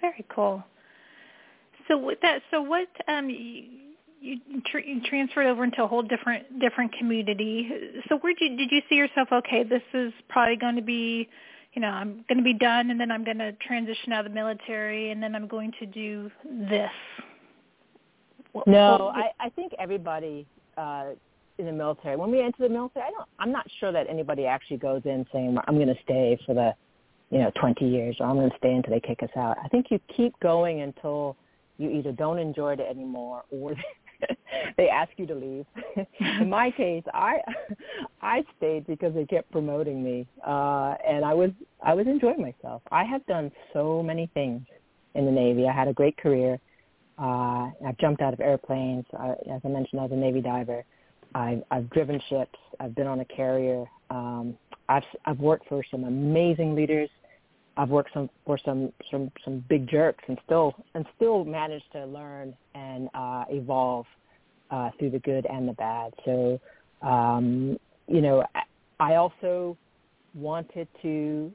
Very 0.00 0.24
cool. 0.28 0.64
So 1.88 1.98
with 1.98 2.20
that, 2.22 2.42
so 2.50 2.62
what 2.62 2.88
um, 3.08 3.28
you, 3.28 3.64
you, 4.20 4.38
tr- 4.64 4.78
you 4.78 5.00
transferred 5.02 5.46
over 5.46 5.64
into 5.64 5.82
a 5.82 5.86
whole 5.86 6.02
different 6.02 6.60
different 6.60 6.92
community. 6.96 7.68
So 8.08 8.18
where 8.18 8.32
did 8.34 8.52
you, 8.52 8.56
did 8.56 8.70
you 8.70 8.80
see 8.88 8.94
yourself? 8.94 9.28
Okay, 9.32 9.64
this 9.64 9.82
is 9.92 10.12
probably 10.28 10.56
going 10.56 10.76
to 10.76 10.82
be, 10.82 11.28
you 11.72 11.82
know, 11.82 11.88
I'm 11.88 12.24
going 12.28 12.38
to 12.38 12.44
be 12.44 12.54
done, 12.54 12.90
and 12.90 13.00
then 13.00 13.10
I'm 13.10 13.24
going 13.24 13.38
to 13.38 13.52
transition 13.66 14.12
out 14.12 14.26
of 14.26 14.32
the 14.32 14.34
military, 14.34 15.10
and 15.10 15.22
then 15.22 15.34
I'm 15.34 15.46
going 15.46 15.72
to 15.78 15.86
do 15.86 16.30
this. 16.44 16.90
No, 18.66 19.12
I, 19.14 19.30
I 19.38 19.48
think 19.50 19.72
everybody 19.78 20.46
uh, 20.76 21.10
in 21.58 21.66
the 21.66 21.72
military. 21.72 22.16
When 22.16 22.30
we 22.30 22.42
enter 22.42 22.62
the 22.62 22.68
military, 22.68 23.04
I 23.06 23.10
don't. 23.10 23.28
I'm 23.38 23.52
not 23.52 23.66
sure 23.78 23.92
that 23.92 24.08
anybody 24.08 24.46
actually 24.46 24.78
goes 24.78 25.02
in 25.04 25.24
saying, 25.32 25.56
"I'm 25.68 25.76
going 25.76 25.88
to 25.88 26.02
stay 26.02 26.36
for 26.44 26.54
the, 26.54 26.74
you 27.30 27.38
know, 27.38 27.52
20 27.60 27.86
years," 27.86 28.16
or 28.18 28.26
"I'm 28.26 28.36
going 28.36 28.50
to 28.50 28.56
stay 28.56 28.74
until 28.74 28.92
they 28.92 29.00
kick 29.00 29.22
us 29.22 29.30
out." 29.36 29.56
I 29.62 29.68
think 29.68 29.86
you 29.90 30.00
keep 30.16 30.38
going 30.40 30.80
until 30.80 31.36
you 31.78 31.90
either 31.90 32.12
don't 32.12 32.38
enjoy 32.38 32.72
it 32.72 32.80
anymore 32.80 33.44
or 33.50 33.74
they 34.76 34.88
ask 34.88 35.10
you 35.16 35.26
to 35.26 35.34
leave. 35.34 35.66
In 36.40 36.48
my 36.48 36.70
case, 36.70 37.04
I 37.12 37.38
I 38.22 38.44
stayed 38.56 38.86
because 38.86 39.14
they 39.14 39.24
kept 39.24 39.50
promoting 39.50 40.02
me, 40.02 40.26
uh, 40.46 40.94
and 41.06 41.24
I 41.24 41.34
was 41.34 41.50
I 41.82 41.94
was 41.94 42.06
enjoying 42.06 42.40
myself. 42.40 42.82
I 42.90 43.04
have 43.04 43.24
done 43.26 43.50
so 43.72 44.02
many 44.02 44.30
things 44.34 44.62
in 45.14 45.26
the 45.26 45.32
Navy. 45.32 45.66
I 45.68 45.72
had 45.72 45.88
a 45.88 45.92
great 45.92 46.16
career. 46.16 46.58
Uh, 47.18 47.70
I've 47.86 47.98
jumped 47.98 48.22
out 48.22 48.32
of 48.32 48.40
airplanes. 48.40 49.04
I, 49.18 49.30
as 49.52 49.60
I 49.64 49.68
mentioned, 49.68 50.00
I 50.00 50.04
was 50.04 50.12
a 50.12 50.16
Navy 50.16 50.40
diver. 50.40 50.84
I've, 51.34 51.62
I've 51.70 51.90
driven 51.90 52.20
ships. 52.28 52.58
I've 52.80 52.94
been 52.94 53.06
on 53.06 53.20
a 53.20 53.24
carrier. 53.24 53.84
Um, 54.08 54.56
I've 54.88 55.04
I've 55.24 55.38
worked 55.38 55.68
for 55.68 55.82
some 55.90 56.04
amazing 56.04 56.74
leaders 56.74 57.10
I've 57.80 57.88
worked 57.88 58.10
some 58.12 58.28
for 58.44 58.58
some 58.62 58.92
some 59.10 59.32
some 59.42 59.64
big 59.70 59.88
jerks 59.88 60.22
and 60.28 60.38
still 60.44 60.74
and 60.94 61.06
still 61.16 61.46
managed 61.46 61.90
to 61.92 62.04
learn 62.04 62.54
and 62.74 63.08
uh, 63.14 63.44
evolve 63.48 64.04
uh, 64.70 64.90
through 64.98 65.10
the 65.10 65.18
good 65.20 65.46
and 65.46 65.66
the 65.66 65.72
bad. 65.72 66.12
So 66.26 66.60
um, 67.00 67.78
you 68.06 68.20
know, 68.20 68.44
I 68.98 69.14
also 69.14 69.78
wanted 70.34 70.88
to 71.00 71.50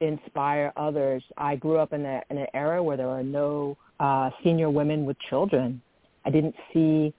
inspire 0.00 0.72
others. 0.78 1.22
I 1.36 1.56
grew 1.56 1.76
up 1.76 1.92
in, 1.92 2.06
a, 2.06 2.22
in 2.30 2.38
an 2.38 2.46
era 2.54 2.82
where 2.82 2.96
there 2.96 3.08
were 3.08 3.22
no 3.22 3.76
uh, 3.98 4.30
senior 4.42 4.70
women 4.70 5.04
with 5.04 5.18
children. 5.28 5.82
I 6.24 6.30
didn't 6.30 6.54
see 6.72 7.12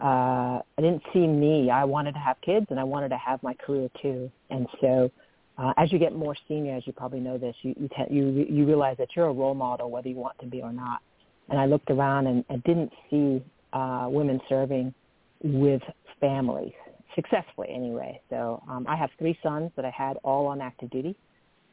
uh, 0.00 0.62
I 0.62 0.80
didn't 0.80 1.02
see 1.12 1.26
me. 1.26 1.72
I 1.72 1.82
wanted 1.82 2.12
to 2.12 2.20
have 2.20 2.40
kids 2.40 2.66
and 2.70 2.78
I 2.78 2.84
wanted 2.84 3.08
to 3.08 3.16
have 3.16 3.42
my 3.42 3.54
career 3.54 3.90
too. 4.00 4.30
And 4.48 4.68
so 4.80 5.10
uh, 5.58 5.72
as 5.76 5.92
you 5.92 5.98
get 5.98 6.14
more 6.14 6.36
senior, 6.46 6.76
as 6.76 6.86
you 6.86 6.92
probably 6.92 7.20
know 7.20 7.36
this, 7.36 7.54
you 7.62 7.74
you, 7.78 7.88
te- 7.88 8.14
you 8.14 8.46
you 8.48 8.64
realize 8.64 8.96
that 8.98 9.08
you're 9.16 9.26
a 9.26 9.32
role 9.32 9.54
model 9.54 9.90
whether 9.90 10.08
you 10.08 10.16
want 10.16 10.38
to 10.38 10.46
be 10.46 10.62
or 10.62 10.72
not. 10.72 11.00
And 11.48 11.58
I 11.58 11.66
looked 11.66 11.90
around 11.90 12.26
and, 12.26 12.44
and 12.48 12.62
didn't 12.64 12.92
see 13.10 13.42
uh, 13.72 14.06
women 14.08 14.40
serving 14.48 14.94
with 15.42 15.82
families 16.20 16.72
successfully 17.14 17.68
anyway. 17.74 18.20
So 18.30 18.62
um, 18.68 18.86
I 18.88 18.96
have 18.96 19.10
three 19.18 19.38
sons 19.42 19.72
that 19.76 19.84
I 19.84 19.90
had 19.90 20.16
all 20.22 20.46
on 20.46 20.60
active 20.60 20.90
duty. 20.90 21.16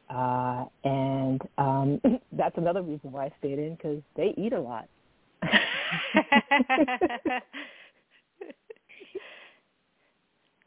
Uh, 0.09 0.65
and 0.83 1.41
um, 1.57 2.01
that's 2.31 2.57
another 2.57 2.81
reason 2.81 3.11
why 3.11 3.25
I 3.25 3.31
stayed 3.39 3.59
in 3.59 3.75
because 3.75 4.01
they 4.15 4.33
eat 4.37 4.53
a 4.53 4.59
lot. 4.59 4.87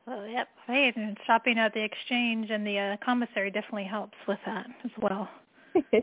Well, 0.08 0.26
yep. 0.26 0.48
Hey, 0.66 0.90
and 0.96 1.18
shopping 1.26 1.58
at 1.58 1.74
the 1.74 1.82
exchange 1.84 2.48
and 2.50 2.66
the 2.66 2.78
uh, 2.78 2.96
commissary 3.04 3.50
definitely 3.50 3.84
helps 3.84 4.16
with 4.26 4.38
that 4.46 4.66
as 4.82 4.90
well. 5.02 5.28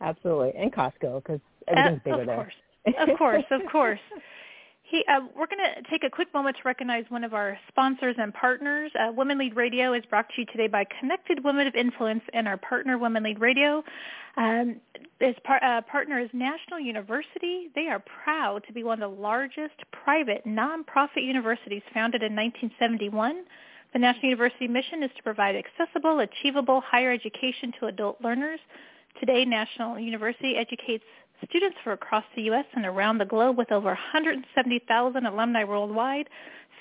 Absolutely, 0.00 0.52
and 0.56 0.72
Costco 0.72 1.22
because 1.22 1.40
everything's 1.66 1.98
uh, 1.98 2.04
bigger 2.04 2.20
of 2.20 2.26
there. 2.26 2.36
Course. 2.36 2.54
of 3.08 3.18
course, 3.18 3.44
of 3.50 3.60
course. 3.70 4.00
He, 4.94 5.04
uh, 5.08 5.22
we're 5.36 5.48
going 5.48 5.58
to 5.58 5.90
take 5.90 6.04
a 6.04 6.08
quick 6.08 6.32
moment 6.32 6.56
to 6.56 6.62
recognize 6.64 7.04
one 7.08 7.24
of 7.24 7.34
our 7.34 7.58
sponsors 7.66 8.14
and 8.16 8.32
partners. 8.32 8.92
Uh, 8.94 9.10
Women 9.10 9.38
Lead 9.38 9.56
Radio 9.56 9.92
is 9.92 10.04
brought 10.08 10.28
to 10.28 10.34
you 10.42 10.46
today 10.46 10.68
by 10.68 10.84
Connected 11.00 11.42
Women 11.42 11.66
of 11.66 11.74
Influence 11.74 12.22
and 12.32 12.46
our 12.46 12.56
partner, 12.56 12.96
Women 12.96 13.24
Lead 13.24 13.40
Radio. 13.40 13.82
Um, 14.36 14.76
his 15.18 15.34
par- 15.42 15.64
uh, 15.64 15.80
partner 15.90 16.20
is 16.20 16.30
National 16.32 16.78
University. 16.78 17.70
They 17.74 17.88
are 17.88 18.04
proud 18.22 18.62
to 18.68 18.72
be 18.72 18.84
one 18.84 19.02
of 19.02 19.10
the 19.10 19.20
largest 19.20 19.74
private 20.04 20.46
nonprofit 20.46 21.26
universities 21.26 21.82
founded 21.92 22.22
in 22.22 22.36
1971. 22.36 23.42
The 23.94 23.98
National 23.98 24.26
University 24.26 24.68
mission 24.68 25.02
is 25.02 25.10
to 25.16 25.24
provide 25.24 25.56
accessible, 25.56 26.20
achievable 26.20 26.80
higher 26.86 27.10
education 27.10 27.72
to 27.80 27.86
adult 27.86 28.20
learners. 28.22 28.60
Today, 29.18 29.44
National 29.44 29.98
University 29.98 30.54
educates 30.56 31.04
students 31.48 31.76
from 31.82 31.92
across 31.92 32.24
the 32.36 32.42
U.S. 32.42 32.64
and 32.74 32.86
around 32.86 33.18
the 33.18 33.24
globe 33.24 33.56
with 33.56 33.72
over 33.72 33.88
170,000 33.88 35.26
alumni 35.26 35.64
worldwide. 35.64 36.28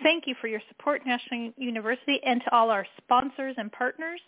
Thank 0.02 0.28
you 0.28 0.36
for 0.40 0.48
your 0.48 0.62
support, 0.70 1.06
National 1.06 1.52
University, 1.58 2.20
and 2.26 2.42
to 2.42 2.56
all 2.56 2.70
our 2.70 2.86
sponsors 2.98 3.56
and 3.58 3.72
partners. 3.72 4.20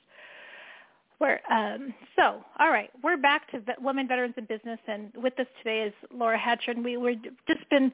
We're, 1.20 1.40
um, 1.50 1.94
so, 2.16 2.44
all 2.60 2.70
right, 2.70 2.90
we're 3.02 3.18
back 3.18 3.50
to 3.52 3.62
Women 3.80 4.08
Veterans 4.08 4.36
in 4.38 4.46
Business, 4.46 4.80
and 4.88 5.12
with 5.16 5.40
us 5.40 5.48
today 5.64 5.84
is 5.84 5.94
Laura 6.14 6.38
Hatcher, 6.38 6.72
and 6.72 6.84
we 6.84 6.98
were 6.98 7.14
just 7.48 7.70
been 7.70 7.92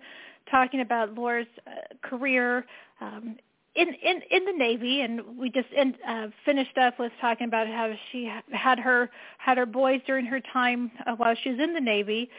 talking 0.50 0.82
about 0.82 1.14
Laura's 1.14 1.46
uh, 1.68 1.72
career 2.08 2.66
um, 3.00 3.38
in 3.76 3.88
in 3.88 4.22
in 4.30 4.46
the 4.46 4.52
Navy, 4.52 5.02
and 5.02 5.38
we 5.38 5.50
just 5.50 5.70
uh, 6.08 6.28
finished 6.46 6.78
up 6.78 7.00
with 7.00 7.12
talking 7.22 7.48
about 7.48 7.68
how 7.68 7.94
she 8.12 8.30
had 8.52 8.80
her 8.80 9.10
had 9.38 9.58
her 9.58 9.66
boys 9.66 10.02
during 10.06 10.26
her 10.26 10.42
time 10.54 10.92
uh, 11.06 11.16
while 11.16 11.36
she 11.42 11.52
was 11.52 11.60
in 11.60 11.74
the 11.74 11.80
Navy. 11.80 12.30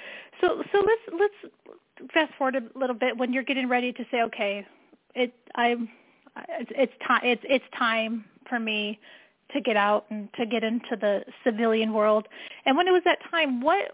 So 0.40 0.62
so 0.72 0.78
let's 0.78 1.18
let's 1.18 2.12
fast 2.12 2.32
forward 2.36 2.56
a 2.56 2.78
little 2.78 2.96
bit 2.96 3.16
when 3.16 3.32
you're 3.32 3.44
getting 3.44 3.68
ready 3.68 3.92
to 3.92 4.04
say, 4.10 4.22
okay, 4.22 4.66
it 5.14 5.32
I'm 5.54 5.88
it's, 6.48 6.70
it's 6.74 6.92
time 7.06 7.20
it's 7.24 7.42
it's 7.48 7.64
time 7.78 8.24
for 8.48 8.58
me 8.58 8.98
to 9.54 9.60
get 9.60 9.76
out 9.76 10.06
and 10.10 10.28
to 10.34 10.46
get 10.46 10.64
into 10.64 10.96
the 11.00 11.24
civilian 11.44 11.92
world. 11.92 12.26
And 12.66 12.76
when 12.76 12.88
it 12.88 12.90
was 12.90 13.02
that 13.04 13.18
time, 13.30 13.60
what 13.62 13.90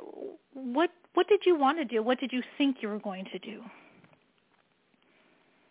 what 0.54 0.90
what 1.14 1.28
did 1.28 1.42
you 1.46 1.56
want 1.56 1.78
to 1.78 1.84
do? 1.84 2.02
What 2.02 2.18
did 2.18 2.32
you 2.32 2.42
think 2.56 2.78
you 2.80 2.88
were 2.88 2.98
going 2.98 3.26
to 3.32 3.38
do? 3.38 3.62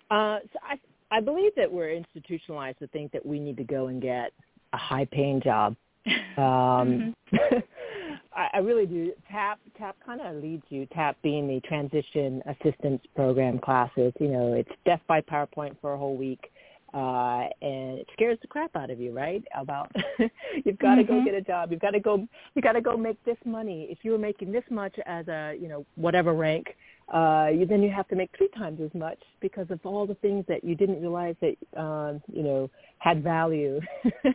Uh, 0.09 0.39
so 0.53 0.59
I 0.63 0.79
I 1.11 1.21
believe 1.21 1.51
that 1.55 1.71
we're 1.71 1.91
institutionalized 1.91 2.79
to 2.79 2.87
think 2.87 3.11
that 3.11 3.25
we 3.25 3.39
need 3.39 3.57
to 3.57 3.63
go 3.63 3.87
and 3.87 4.01
get 4.01 4.31
a 4.73 4.77
high 4.77 5.05
paying 5.05 5.41
job. 5.41 5.75
Um, 6.37 7.15
mm-hmm. 7.33 7.57
I, 8.37 8.49
I 8.53 8.57
really 8.59 8.85
do. 8.85 9.11
TAP 9.29 9.59
TAP 9.77 9.95
kind 10.05 10.21
of 10.21 10.41
leads 10.41 10.63
you. 10.69 10.85
TAP 10.85 11.17
being 11.23 11.47
the 11.47 11.59
transition 11.61 12.43
assistance 12.45 13.01
program 13.15 13.57
classes. 13.57 14.13
You 14.19 14.27
know, 14.27 14.53
it's 14.53 14.69
deaf 14.85 15.01
by 15.07 15.21
PowerPoint 15.21 15.75
for 15.81 15.93
a 15.93 15.97
whole 15.97 16.15
week, 16.15 16.51
uh, 16.97 17.47
and 17.61 17.99
it 17.99 18.07
scares 18.13 18.39
the 18.41 18.47
crap 18.47 18.75
out 18.75 18.89
of 18.89 18.99
you, 18.99 19.11
right? 19.11 19.43
About 19.55 19.91
you've 20.65 20.79
got 20.79 20.95
to 20.95 21.03
mm-hmm. 21.03 21.19
go 21.19 21.25
get 21.25 21.35
a 21.35 21.41
job. 21.41 21.71
You've 21.71 21.79
got 21.79 21.91
to 21.91 21.99
go. 21.99 22.27
You 22.55 22.61
got 22.63 22.71
to 22.71 22.81
go 22.81 22.97
make 22.97 23.23
this 23.23 23.37
money. 23.45 23.87
If 23.91 23.99
you 24.01 24.11
were 24.11 24.17
making 24.17 24.51
this 24.51 24.63
much 24.71 24.95
as 25.05 25.27
a 25.27 25.55
you 25.61 25.67
know 25.67 25.85
whatever 25.93 26.33
rank, 26.33 26.75
uh, 27.13 27.49
you, 27.53 27.67
then 27.67 27.83
you 27.83 27.91
have 27.91 28.07
to 28.07 28.15
make 28.15 28.31
three 28.35 28.49
times 28.57 28.79
as 28.83 28.89
much 28.95 29.19
because 29.41 29.67
of 29.69 29.79
all 29.83 30.07
the 30.07 30.15
things 30.15 30.43
that 30.47 30.63
you 30.63 30.73
didn't 30.73 30.99
realize 30.99 31.35
that 31.41 31.79
um, 31.79 32.19
you 32.33 32.41
know 32.41 32.67
had 32.97 33.23
value, 33.23 33.79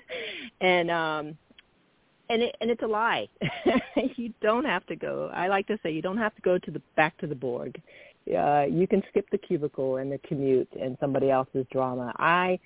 and 0.60 0.88
um, 0.88 1.36
and 2.30 2.42
it, 2.42 2.54
and 2.60 2.70
it's 2.70 2.82
a 2.82 2.86
lie. 2.86 3.26
you 4.16 4.32
don't 4.40 4.66
have 4.66 4.86
to 4.86 4.94
go. 4.94 5.32
I 5.34 5.48
like 5.48 5.66
to 5.66 5.78
say 5.82 5.90
you 5.90 6.02
don't 6.02 6.18
have 6.18 6.34
to 6.36 6.42
go 6.42 6.58
to 6.58 6.70
the 6.70 6.82
back 6.94 7.18
to 7.18 7.26
the 7.26 7.34
Borg. 7.34 7.80
Uh, 8.28 8.66
you 8.70 8.86
can 8.86 9.02
skip 9.08 9.28
the 9.30 9.38
cubicle 9.38 9.96
and 9.96 10.10
the 10.10 10.18
commute 10.18 10.68
and 10.80 10.96
somebody 11.00 11.30
else's 11.30 11.66
drama. 11.72 12.12
I 12.18 12.58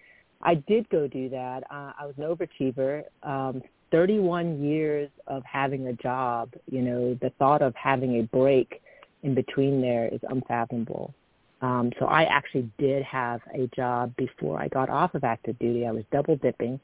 I 0.42 0.54
did 0.54 0.88
go 0.90 1.08
do 1.08 1.28
that. 1.30 1.64
Uh, 1.70 1.92
I 1.98 2.06
was 2.06 2.14
an 2.18 2.25
overachiever. 2.25 3.04
Um, 3.22 3.62
31 3.90 4.62
years 4.62 5.10
of 5.26 5.42
having 5.44 5.86
a 5.86 5.92
job. 5.92 6.52
You 6.70 6.82
know, 6.82 7.14
the 7.20 7.30
thought 7.38 7.62
of 7.62 7.75
having 7.75 8.20
a 8.20 8.22
break 8.25 8.82
in 9.22 9.34
between 9.34 9.80
there 9.80 10.08
is 10.08 10.20
unfathomable. 10.28 11.14
Um, 11.62 11.90
so 11.98 12.06
I 12.06 12.25
actually 12.25 12.70
did 12.78 13.02
have 13.04 13.40
a 13.54 13.66
job 13.75 14.14
before 14.16 14.60
I 14.60 14.68
got 14.68 14.90
off 14.90 15.14
of 15.14 15.25
active 15.25 15.58
duty. 15.58 15.86
I 15.86 15.90
was 15.90 16.04
double 16.12 16.36
dipping, 16.36 16.78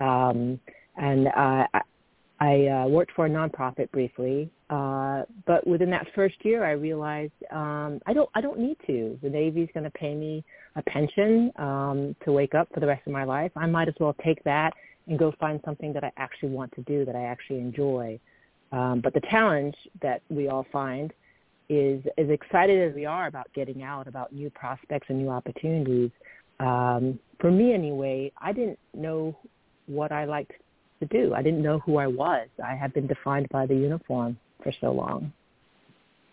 um, 0.00 0.58
and 0.96 1.28
uh, 1.28 1.66
I, 1.72 1.80
I 2.40 2.66
uh, 2.68 2.88
worked 2.88 3.12
for 3.12 3.26
a 3.26 3.28
nonprofit 3.28 3.90
briefly. 3.90 4.50
Uh, 4.70 5.22
but 5.46 5.66
within 5.66 5.90
that 5.90 6.06
first 6.14 6.36
year, 6.42 6.64
I 6.64 6.72
realized 6.72 7.32
um, 7.52 8.00
I 8.06 8.14
don't 8.14 8.30
I 8.34 8.40
don't 8.40 8.58
need 8.58 8.78
to. 8.86 9.18
The 9.22 9.28
Navy's 9.28 9.68
going 9.74 9.84
to 9.84 9.90
pay 9.90 10.14
me 10.14 10.42
a 10.76 10.82
pension 10.82 11.52
um, 11.56 12.16
to 12.24 12.32
wake 12.32 12.54
up 12.54 12.68
for 12.72 12.80
the 12.80 12.86
rest 12.86 13.06
of 13.06 13.12
my 13.12 13.24
life. 13.24 13.52
I 13.56 13.66
might 13.66 13.88
as 13.88 13.94
well 14.00 14.14
take 14.24 14.42
that 14.44 14.72
and 15.06 15.18
go 15.18 15.34
find 15.38 15.60
something 15.64 15.92
that 15.92 16.04
I 16.04 16.12
actually 16.16 16.50
want 16.50 16.72
to 16.76 16.82
do 16.82 17.04
that 17.04 17.14
I 17.14 17.24
actually 17.24 17.58
enjoy. 17.58 18.18
Um, 18.72 19.00
but 19.02 19.12
the 19.12 19.22
challenge 19.30 19.74
that 20.00 20.22
we 20.30 20.48
all 20.48 20.64
find 20.72 21.12
is 21.68 22.02
as 22.16 22.28
excited 22.30 22.88
as 22.88 22.94
we 22.94 23.04
are 23.06 23.26
about 23.26 23.52
getting 23.54 23.82
out, 23.82 24.06
about 24.08 24.32
new 24.32 24.50
prospects 24.50 25.06
and 25.08 25.18
new 25.18 25.28
opportunities. 25.28 26.10
Um, 26.58 27.18
for 27.40 27.50
me, 27.50 27.74
anyway, 27.74 28.32
I 28.40 28.52
didn't 28.52 28.78
know 28.94 29.36
what 29.86 30.12
I 30.12 30.24
liked 30.24 30.52
to 31.00 31.06
do. 31.06 31.34
I 31.34 31.42
didn't 31.42 31.62
know 31.62 31.78
who 31.80 31.96
I 31.96 32.06
was. 32.06 32.48
I 32.64 32.74
had 32.74 32.92
been 32.92 33.06
defined 33.06 33.48
by 33.50 33.66
the 33.66 33.74
uniform 33.74 34.38
for 34.62 34.72
so 34.80 34.92
long. 34.92 35.32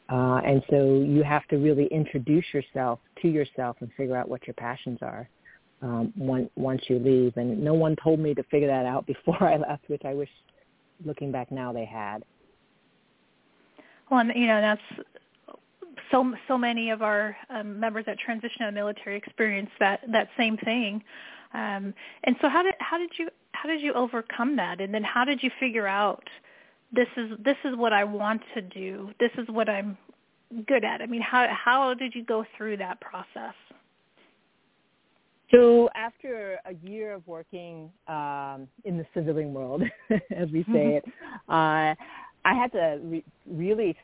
Uh, 0.10 0.40
and 0.46 0.64
so 0.70 1.04
you 1.06 1.22
have 1.24 1.46
to 1.48 1.58
really 1.58 1.88
introduce 1.88 2.46
yourself 2.54 3.00
to 3.22 3.28
yourself 3.28 3.78
and 3.82 3.90
figure 3.98 4.16
out 4.16 4.30
what 4.30 4.46
your 4.48 4.54
passions 4.54 5.00
are 5.02 5.28
um, 5.82 6.14
once, 6.18 6.50
once 6.56 6.82
you 6.88 6.98
leave. 7.00 7.34
And 7.36 7.62
no 7.62 7.74
one 7.74 7.96
told 8.02 8.20
me 8.20 8.34
to 8.34 8.44
figure 8.44 8.68
that 8.68 8.86
out 8.86 9.06
before 9.08 9.44
I 9.44 9.58
left, 9.58 9.88
which 9.88 10.04
I 10.06 10.14
wish, 10.14 10.30
looking 11.06 11.32
back 11.32 11.52
now, 11.52 11.74
they 11.74 11.86
had. 11.86 12.24
Well, 14.10 14.22
and 14.22 14.32
you 14.36 14.48
know 14.48 14.62
that's 14.62 14.82
so 16.12 16.34
so 16.48 16.58
many 16.58 16.92
of 16.92 17.02
our 17.02 17.36
um, 17.50 17.80
members 17.80 18.06
that 18.06 18.18
transition 18.20 18.62
out 18.62 18.70
of 18.70 18.74
military 18.74 19.18
experience 19.18 19.70
that 19.80 20.00
that 20.12 20.30
same 20.38 20.58
thing. 20.58 21.04
Um, 21.54 21.94
and 22.24 22.36
so, 22.42 22.50
how 22.50 22.64
did 22.64 22.76
how 22.80 22.98
did 22.98 23.12
you 23.18 23.30
how 23.62 23.70
did 23.70 23.82
you 23.82 23.94
overcome 23.94 24.56
that? 24.58 24.82
And 24.82 24.94
then, 24.94 25.04
how 25.04 25.26
did 25.26 25.42
you 25.42 25.50
figure 25.60 25.88
out 25.88 26.24
this 26.92 27.08
is 27.18 27.32
this 27.44 27.58
is 27.66 27.76
what 27.76 27.94
I 27.94 28.04
want 28.04 28.42
to 28.54 28.62
do. 28.62 29.12
This 29.20 29.32
is 29.38 29.48
what 29.50 29.68
I'm 29.70 29.98
good 30.68 30.84
at. 30.84 31.02
I 31.02 31.06
mean, 31.06 31.22
how 31.22 31.48
how 31.52 31.94
did 31.94 32.14
you 32.16 32.24
go 32.24 32.46
through 32.58 32.78
that 32.78 33.02
process? 33.02 33.54
So 35.52 35.90
after 35.96 36.60
a 36.66 36.74
year 36.88 37.14
of 37.14 37.26
working 37.26 37.90
um, 38.08 38.68
in 38.84 38.98
the 38.98 39.06
civilian 39.14 39.54
world, 39.54 39.82
as 40.36 40.50
we 40.52 40.64
say 40.74 40.98
it, 40.98 41.06
uh, 41.50 41.96
I 42.46 42.54
had 42.54 42.72
to 42.74 43.00
re- 43.02 43.24
really 43.50 43.96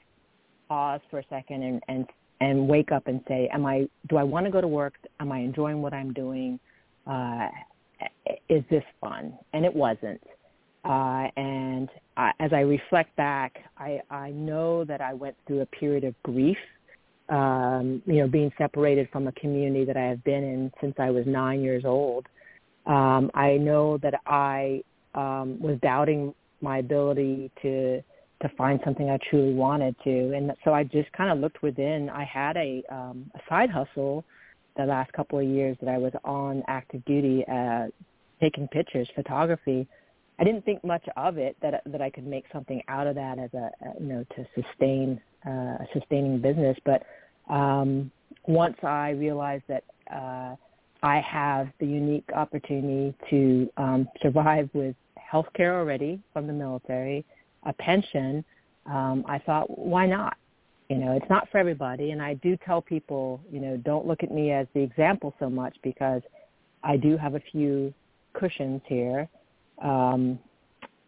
pause 0.70 1.02
for 1.10 1.20
a 1.20 1.24
second 1.30 1.64
and, 1.64 1.82
and 1.88 2.06
and 2.42 2.68
wake 2.68 2.92
up 2.92 3.08
and 3.08 3.22
say, 3.28 3.50
"Am 3.54 3.66
I? 3.66 3.88
Do 4.10 4.18
I 4.18 4.24
want 4.24 4.46
to 4.46 4.52
go 4.52 4.62
to 4.62 4.68
work? 4.68 4.96
Am 5.20 5.32
I 5.32 5.40
enjoying 5.40 5.82
what 5.82 5.94
I'm 5.94 6.14
doing? 6.14 6.60
Uh, 7.08 7.48
is 8.50 8.64
this 8.70 8.84
fun?" 9.02 9.38
And 9.54 9.66
it 9.66 9.74
wasn't. 9.74 10.22
Uh, 10.86 11.28
and 11.38 11.90
I, 12.18 12.32
as 12.40 12.52
I 12.52 12.60
reflect 12.60 13.16
back, 13.16 13.58
I, 13.78 14.02
I 14.10 14.32
know 14.32 14.84
that 14.84 15.00
I 15.00 15.14
went 15.14 15.36
through 15.48 15.62
a 15.62 15.66
period 15.66 16.04
of 16.04 16.14
grief, 16.24 16.58
um, 17.30 18.02
you 18.06 18.16
know, 18.16 18.28
being 18.28 18.52
separated 18.58 19.08
from 19.12 19.28
a 19.28 19.32
community 19.34 19.86
that 19.86 19.96
I 19.96 20.04
have 20.04 20.24
been 20.26 20.44
in 20.44 20.72
since 20.82 20.96
I 21.00 21.10
was 21.10 21.26
nine 21.26 21.62
years 21.62 21.86
old. 21.86 22.28
Um, 22.86 23.32
I 23.34 23.56
know 23.58 23.98
that 24.00 24.16
I 24.26 24.84
um, 25.16 25.58
was 25.62 25.80
doubting 25.82 26.34
my 26.62 26.80
ability 26.80 27.52
to 27.62 28.04
to 28.42 28.50
find 28.58 28.78
something 28.84 29.10
I 29.10 29.18
truly 29.30 29.54
wanted 29.54 29.96
to, 30.04 30.34
and 30.36 30.52
so 30.66 30.74
I 30.74 30.84
just 30.84 31.10
kind 31.14 31.32
of 31.32 31.38
looked 31.38 31.64
within. 31.64 32.10
I 32.10 32.26
had 32.26 32.58
a, 32.58 32.84
um, 32.92 33.32
a 33.36 33.40
side 33.48 33.70
hustle 33.70 34.26
the 34.78 34.86
last 34.86 35.12
couple 35.14 35.40
of 35.40 35.46
years 35.46 35.78
that 35.82 35.90
I 35.90 35.98
was 35.98 36.14
on 36.24 36.64
active 36.68 37.04
duty, 37.06 37.44
uh, 37.48 37.88
taking 38.42 38.68
pictures, 38.68 39.08
photography 39.16 39.88
I 40.40 40.44
didn't 40.44 40.66
think 40.66 40.84
much 40.84 41.04
of 41.16 41.38
it 41.38 41.56
that 41.62 41.84
that 41.86 42.02
I 42.02 42.10
could 42.10 42.26
make 42.26 42.46
something 42.52 42.82
out 42.88 43.08
of 43.08 43.16
that 43.16 43.40
as 43.40 43.54
a, 43.54 43.70
you 44.00 44.08
know 44.08 44.26
to 44.36 44.46
sustain 44.56 45.22
uh, 45.46 45.50
a 45.50 45.88
sustaining 45.94 46.40
business. 46.40 46.78
But 46.86 47.04
um, 47.50 48.12
once 48.48 48.78
I 48.84 49.12
realized 49.12 49.64
that 49.68 49.84
uh, 50.12 50.56
I 51.04 51.20
have 51.20 51.70
the 51.80 51.86
unique 51.86 52.30
opportunity 52.36 53.16
to 53.30 53.70
um, 53.78 54.08
survive 54.22 54.70
with 54.74 54.96
health 55.16 55.48
care 55.56 55.80
already 55.80 56.20
from 56.32 56.48
the 56.48 56.54
military, 56.54 57.26
a 57.64 57.74
pension, 57.74 58.44
um, 58.86 59.24
I 59.28 59.40
thought, 59.40 59.78
why 59.78 60.06
not? 60.06 60.38
You 60.90 60.98
know, 60.98 61.14
it's 61.14 61.30
not 61.30 61.48
for 61.50 61.58
everybody. 61.58 62.12
And 62.12 62.22
I 62.22 62.36
do 62.36 62.58
tell 62.66 62.82
people, 62.82 63.40
you 63.52 63.60
know, 63.60 63.78
don't 63.78 64.06
look 64.06 64.24
at 64.24 64.32
me 64.32 64.52
as 64.52 64.68
the 64.74 64.82
example 64.82 65.34
so 65.40 65.50
much 65.50 65.76
because 65.84 66.22
I 66.84 66.98
do 66.98 67.18
have 67.18 67.36
a 67.36 67.42
few 67.52 67.94
cushions 68.34 68.82
here 68.86 69.28
um, 69.82 70.38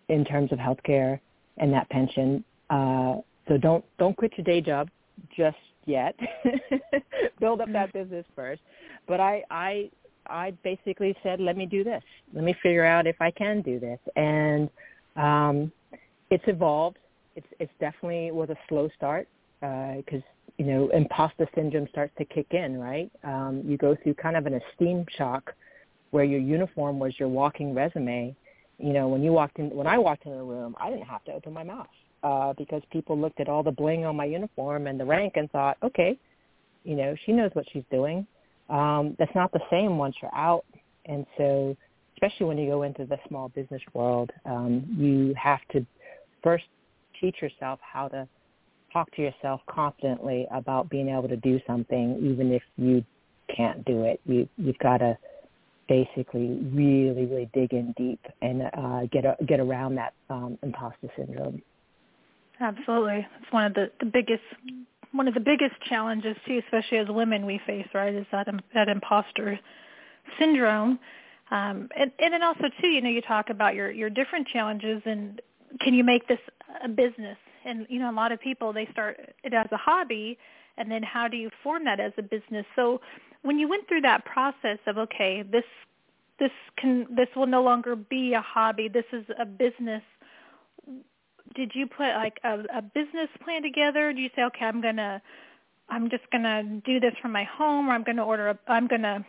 in 0.10 0.24
terms 0.24 0.52
of 0.52 0.60
health 0.60 0.82
care 0.84 1.20
and 1.58 1.74
that 1.74 1.90
pension. 1.90 2.44
Uh, 2.70 3.16
so 3.48 3.58
don't 3.58 3.84
don't 3.98 4.16
quit 4.16 4.32
your 4.38 4.46
day 4.46 4.62
job 4.62 4.90
just 5.36 5.58
yet. 5.86 6.16
Build 7.40 7.62
up 7.62 7.72
that 7.72 7.94
business 7.94 8.26
first. 8.36 8.62
But 9.08 9.20
I 9.20 9.44
I 9.52 9.90
I 10.28 10.52
basically 10.64 11.16
said, 11.22 11.40
let 11.40 11.58
me 11.58 11.66
do 11.66 11.84
this. 11.84 12.02
Let 12.34 12.44
me 12.44 12.56
figure 12.64 12.86
out 12.86 13.06
if 13.06 13.22
I 13.22 13.32
can 13.32 13.62
do 13.62 13.80
this. 13.80 14.00
And 14.16 14.70
um, 15.16 15.72
it's 16.32 16.44
evolved. 16.48 16.98
It's 17.36 17.48
it's 17.60 17.72
definitely 17.80 18.32
was 18.32 18.50
a 18.50 18.58
slow 18.70 18.90
start 18.96 19.28
because 19.62 20.22
uh, 20.22 20.54
you 20.58 20.66
know 20.66 20.90
imposter 20.90 21.48
syndrome 21.56 21.88
starts 21.92 22.14
to 22.18 22.26
kick 22.26 22.48
in. 22.52 22.78
Right? 22.78 23.12
Um, 23.24 23.64
you 23.66 23.78
go 23.78 23.96
through 24.04 24.16
kind 24.16 24.38
of 24.38 24.46
an 24.46 24.60
esteem 24.72 25.06
shock 25.18 25.54
where 26.12 26.24
your 26.24 26.40
uniform 26.40 27.00
was 27.00 27.14
your 27.20 27.28
walking 27.28 27.74
resume 27.74 28.36
you 28.78 28.94
know, 28.94 29.08
when 29.08 29.24
you 29.24 29.32
walked 29.32 29.60
in, 29.60 29.70
when 29.70 29.88
I 29.88 29.98
walked 29.98 30.26
in 30.26 30.32
the 30.32 30.44
room, 30.44 30.76
I 30.80 30.90
didn't 30.90 31.06
have 31.08 31.24
to 31.26 31.34
open 31.34 31.54
my 31.54 31.64
mouth 31.64 31.88
uh, 32.24 32.54
because 32.58 32.82
people 32.92 33.18
looked 33.18 33.40
at 33.40 33.48
all 33.48 33.64
the 33.64 33.72
bling 33.72 34.06
on 34.06 34.16
my 34.16 34.26
uniform 34.26 34.88
and 34.88 35.00
the 35.00 35.06
rank 35.06 35.34
and 35.36 35.50
thought, 35.52 35.78
okay, 35.82 36.18
you 36.84 36.96
know, 36.96 37.16
she 37.26 37.32
knows 37.32 37.52
what 37.54 37.66
she's 37.72 37.84
doing. 37.90 38.28
Um, 38.70 39.16
that's 39.18 39.34
not 39.36 39.52
the 39.52 39.62
same 39.70 39.98
once 39.98 40.16
you're 40.22 40.36
out, 40.36 40.66
and 41.06 41.26
so 41.38 41.78
especially 42.16 42.48
when 42.48 42.58
you 42.58 42.70
go 42.70 42.84
into 42.84 43.06
the 43.06 43.18
small 43.28 43.50
business 43.50 43.82
world, 43.94 44.32
um, 44.46 44.86
you 44.98 45.36
have 45.36 45.60
to 45.72 45.86
first 46.42 46.64
teach 47.22 47.36
yourself 47.42 47.80
how 47.82 48.08
to 48.08 48.28
talk 48.96 49.14
to 49.14 49.22
yourself 49.22 49.60
confidently 49.70 50.48
about 50.52 50.90
being 50.90 51.10
able 51.10 51.28
to 51.28 51.36
do 51.36 51.60
something, 51.68 52.18
even 52.24 52.54
if 52.54 52.64
you 52.78 53.04
can't 53.56 53.84
do 53.86 54.04
it. 54.04 54.22
You 54.26 54.48
you've 54.58 54.80
got 54.80 55.00
to 55.00 55.18
basically 55.88 56.60
really, 56.74 57.26
really 57.26 57.50
dig 57.54 57.74
in 57.74 57.94
deep 57.98 58.22
and 58.42 58.64
uh, 58.64 59.02
get 59.12 59.26
a, 59.26 59.36
get 59.46 59.60
around 59.60 59.96
that 59.96 60.14
um, 60.30 60.58
imposter 60.64 61.10
syndrome. 61.18 61.62
Absolutely, 62.60 63.28
it's 63.42 63.52
one 63.52 63.66
of 63.66 63.74
the, 63.74 63.92
the 64.00 64.06
biggest 64.06 64.44
one 65.12 65.28
of 65.28 65.34
the 65.34 65.42
biggest 65.42 65.76
challenges 65.88 66.36
too, 66.48 66.62
especially 66.66 66.98
as 66.98 67.08
women 67.10 67.46
we 67.46 67.60
face, 67.68 67.88
right? 67.94 68.16
Is 68.16 68.26
that 68.32 68.48
that 68.74 68.88
imposter 68.88 69.60
syndrome, 70.40 71.00
um, 71.52 71.90
and 71.98 72.12
and 72.20 72.34
then 72.34 72.44
also 72.44 72.64
too, 72.82 72.88
you 72.88 73.02
know, 73.02 73.10
you 73.10 73.22
talk 73.22 73.50
about 73.50 73.76
your 73.76 73.92
your 73.92 74.10
different 74.10 74.48
challenges 74.48 75.02
and 75.06 75.42
can 75.82 75.94
you 75.94 76.06
make 76.06 76.26
this 76.30 76.40
a 76.82 76.88
business? 76.88 77.38
And 77.66 77.86
you 77.90 78.00
know, 78.00 78.10
a 78.10 78.14
lot 78.14 78.32
of 78.32 78.40
people 78.40 78.72
they 78.72 78.88
start 78.92 79.18
it 79.44 79.54
as 79.54 79.68
a 79.72 79.78
hobby, 79.78 80.38
and 80.78 80.90
then 80.90 81.04
how 81.04 81.28
do 81.28 81.38
you 81.38 81.50
form 81.64 81.84
that 81.86 82.00
as 82.00 82.14
a 82.18 82.22
business? 82.22 82.66
So 82.76 83.02
when 83.42 83.60
you 83.60 83.68
went 83.68 83.88
through 83.88 84.02
that 84.02 84.24
process 84.26 84.80
of 84.88 84.98
okay, 84.98 85.44
this 85.44 85.64
this 86.40 86.52
can 86.78 87.08
this 87.10 87.28
will 87.36 87.48
no 87.48 87.64
longer 87.64 87.96
be 87.96 88.34
a 88.34 88.42
hobby. 88.42 88.88
This 88.88 89.06
is 89.12 89.26
a 89.40 89.46
business. 89.46 90.04
Did 91.56 91.72
you 91.74 91.88
put 91.88 92.08
like 92.16 92.40
a, 92.44 92.64
a 92.78 92.82
business 92.82 93.30
plan 93.44 93.62
together? 93.62 94.12
Do 94.14 94.20
you 94.20 94.30
say, 94.36 94.44
okay, 94.44 94.66
I'm 94.66 94.82
gonna, 94.82 95.22
I'm 95.90 96.10
just 96.10 96.24
gonna 96.32 96.82
do 96.86 97.00
this 97.00 97.14
from 97.22 97.32
my 97.32 97.46
home, 97.46 97.88
or 97.88 97.94
I'm 97.94 98.04
gonna 98.04 98.26
order 98.26 98.50
a, 98.50 98.60
I'm 98.68 98.88
gonna 98.88 99.26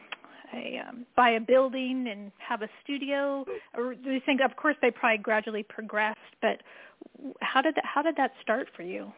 a, 0.54 0.80
um, 0.88 1.06
buy 1.14 1.30
a 1.30 1.40
building 1.40 2.08
and 2.10 2.32
have 2.38 2.62
a 2.62 2.68
studio? 2.82 3.44
Or 3.76 3.94
do 3.94 4.10
you 4.10 4.20
think, 4.24 4.40
of 4.40 4.56
course, 4.56 4.76
they 4.82 4.90
probably 4.90 5.18
gradually 5.18 5.62
progressed, 5.62 6.18
but 6.42 6.62
how 7.40 7.62
did 7.62 7.74
that, 7.74 7.84
how 7.84 8.02
did 8.02 8.16
that 8.16 8.32
start 8.42 8.68
for 8.76 8.82
you? 8.82 9.12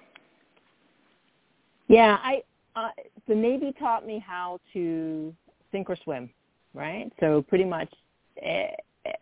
Yeah, 1.89 2.19
I 2.23 2.43
uh, 2.77 2.91
the 3.27 3.35
Navy 3.35 3.75
taught 3.79 4.07
me 4.07 4.23
how 4.25 4.61
to 4.73 5.35
sink 5.73 5.91
or 5.91 5.97
swim, 6.05 6.31
right? 6.75 7.11
So 7.19 7.43
pretty 7.49 7.65
much, 7.65 7.93
eh, 8.43 8.69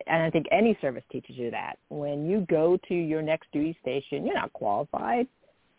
and 0.05 0.21
I 0.21 0.29
think 0.29 0.45
any 0.51 0.77
service 0.81 1.03
teaches 1.11 1.37
you 1.37 1.49
that. 1.51 1.79
When 1.89 2.29
you 2.29 2.45
go 2.49 2.77
to 2.87 2.93
your 2.93 3.21
next 3.21 3.51
duty 3.51 3.77
station, 3.81 4.25
you're 4.25 4.35
not 4.35 4.53
qualified. 4.53 5.27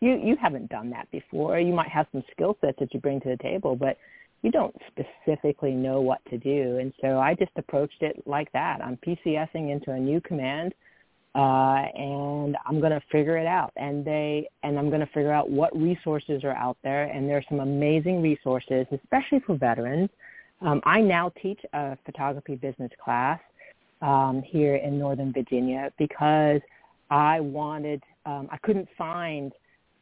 You 0.01 0.19
you 0.21 0.35
haven't 0.35 0.69
done 0.69 0.89
that 0.91 1.09
before. 1.11 1.59
You 1.59 1.73
might 1.73 1.89
have 1.89 2.07
some 2.11 2.23
skill 2.31 2.57
sets 2.61 2.79
that 2.79 2.93
you 2.93 2.99
bring 2.99 3.21
to 3.21 3.29
the 3.29 3.37
table, 3.37 3.75
but 3.75 3.97
you 4.41 4.51
don't 4.51 4.75
specifically 4.87 5.71
know 5.71 6.01
what 6.01 6.19
to 6.29 6.37
do. 6.37 6.77
And 6.77 6.93
so 7.01 7.19
I 7.19 7.33
just 7.33 7.51
approached 7.57 8.01
it 8.01 8.23
like 8.25 8.51
that. 8.53 8.81
I'm 8.81 8.97
PCSing 8.97 9.71
into 9.71 9.91
a 9.91 9.99
new 9.99 10.21
command 10.21 10.73
uh, 11.35 11.85
and 11.95 12.57
I'm 12.65 12.79
going 12.79 12.91
to 12.91 13.01
figure 13.11 13.37
it 13.37 13.45
out. 13.45 13.71
And 13.75 14.03
they 14.03 14.47
and 14.63 14.77
I'm 14.77 14.89
going 14.89 15.01
to 15.01 15.07
figure 15.07 15.31
out 15.31 15.49
what 15.49 15.75
resources 15.77 16.43
are 16.43 16.55
out 16.55 16.77
there. 16.83 17.03
And 17.03 17.29
there 17.29 17.37
are 17.37 17.43
some 17.49 17.59
amazing 17.59 18.21
resources, 18.21 18.85
especially 18.91 19.39
for 19.45 19.55
veterans. 19.55 20.09
Um, 20.61 20.81
I 20.85 21.01
now 21.01 21.31
teach 21.41 21.59
a 21.73 21.97
photography 22.05 22.55
business 22.55 22.91
class 23.03 23.39
um, 24.01 24.43
here 24.45 24.75
in 24.75 24.99
Northern 24.99 25.31
Virginia 25.31 25.91
because 25.97 26.61
I 27.09 27.39
wanted 27.39 28.03
um, 28.25 28.47
I 28.51 28.57
couldn't 28.57 28.87
find 28.97 29.51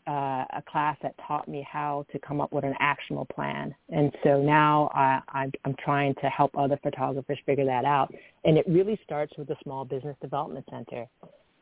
uh, 0.07 0.45
a 0.55 0.63
class 0.69 0.97
that 1.01 1.15
taught 1.27 1.47
me 1.47 1.67
how 1.69 2.05
to 2.11 2.19
come 2.19 2.39
up 2.39 2.53
with 2.53 2.63
an 2.63 2.73
actionable 2.79 3.25
plan. 3.25 3.75
And 3.89 4.11
so 4.23 4.41
now 4.41 4.89
I, 4.93 5.19
I, 5.29 5.51
I'm 5.65 5.75
trying 5.83 6.15
to 6.21 6.29
help 6.29 6.57
other 6.57 6.79
photographers 6.81 7.37
figure 7.45 7.65
that 7.65 7.83
out. 7.83 8.13
And 8.45 8.57
it 8.57 8.65
really 8.67 8.99
starts 9.03 9.33
with 9.37 9.47
the 9.47 9.57
Small 9.63 9.83
Business 9.83 10.15
Development 10.21 10.65
Center, 10.69 11.07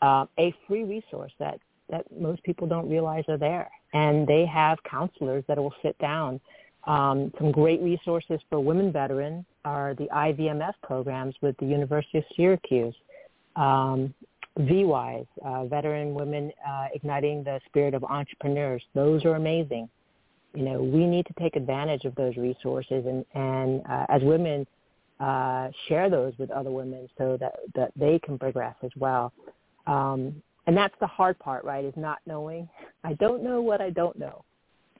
uh, 0.02 0.26
a 0.40 0.54
free 0.68 0.84
resource 0.84 1.32
that 1.40 1.60
that 1.90 2.04
most 2.20 2.44
people 2.44 2.66
don't 2.66 2.90
realize 2.90 3.24
are 3.28 3.38
there. 3.38 3.70
And 3.94 4.28
they 4.28 4.46
have 4.48 4.80
counselors 4.90 5.44
that 5.48 5.58
will 5.58 5.74
sit 5.84 5.98
down. 6.00 6.40
Um, 6.86 7.32
some 7.38 7.52
great 7.52 7.82
resources 7.82 8.40
for 8.50 8.60
women 8.60 8.92
veterans 8.92 9.46
are 9.66 9.94
the 9.94 10.06
IVMF 10.06 10.74
programs 10.84 11.36
with 11.42 11.56
the 11.58 11.66
University 11.66 12.20
of 12.20 12.24
Syracuse. 12.36 12.96
Um, 13.56 14.14
VWise, 14.60 15.28
uh, 15.44 15.66
Veteran 15.66 16.14
Women 16.14 16.52
uh, 16.68 16.88
Igniting 16.94 17.44
the 17.44 17.60
Spirit 17.68 17.94
of 17.94 18.04
Entrepreneurs. 18.04 18.82
Those 18.94 19.26
are 19.26 19.36
amazing. 19.36 19.90
You 20.54 20.64
know, 20.64 20.82
we 20.82 21.06
need 21.06 21.26
to 21.26 21.34
take 21.38 21.58
advantage 21.58 22.06
of 22.06 22.16
those 22.16 22.38
resources 22.38 23.06
and, 23.06 23.26
and 23.34 23.82
uh, 23.90 24.06
as 24.08 24.22
women, 24.24 24.66
uh, 25.20 25.70
share 25.88 26.10
those 26.10 26.34
with 26.38 26.52
other 26.52 26.72
women 26.72 27.10
so 27.18 27.38
that, 27.40 27.56
that 27.74 27.92
they 27.96 28.20
can 28.20 28.38
progress 28.38 28.76
as 28.84 28.92
well. 28.98 29.34
Um, 29.88 30.42
and 30.68 30.76
that's 30.76 30.96
the 31.00 31.08
hard 31.08 31.38
part, 31.40 31.64
right, 31.64 31.86
is 31.86 31.94
not 31.96 32.20
knowing. 32.26 32.68
I 33.04 33.14
don't 33.14 33.44
know 33.44 33.62
what 33.62 33.82
I 33.82 33.90
don't 33.92 34.18
know. 34.18 34.44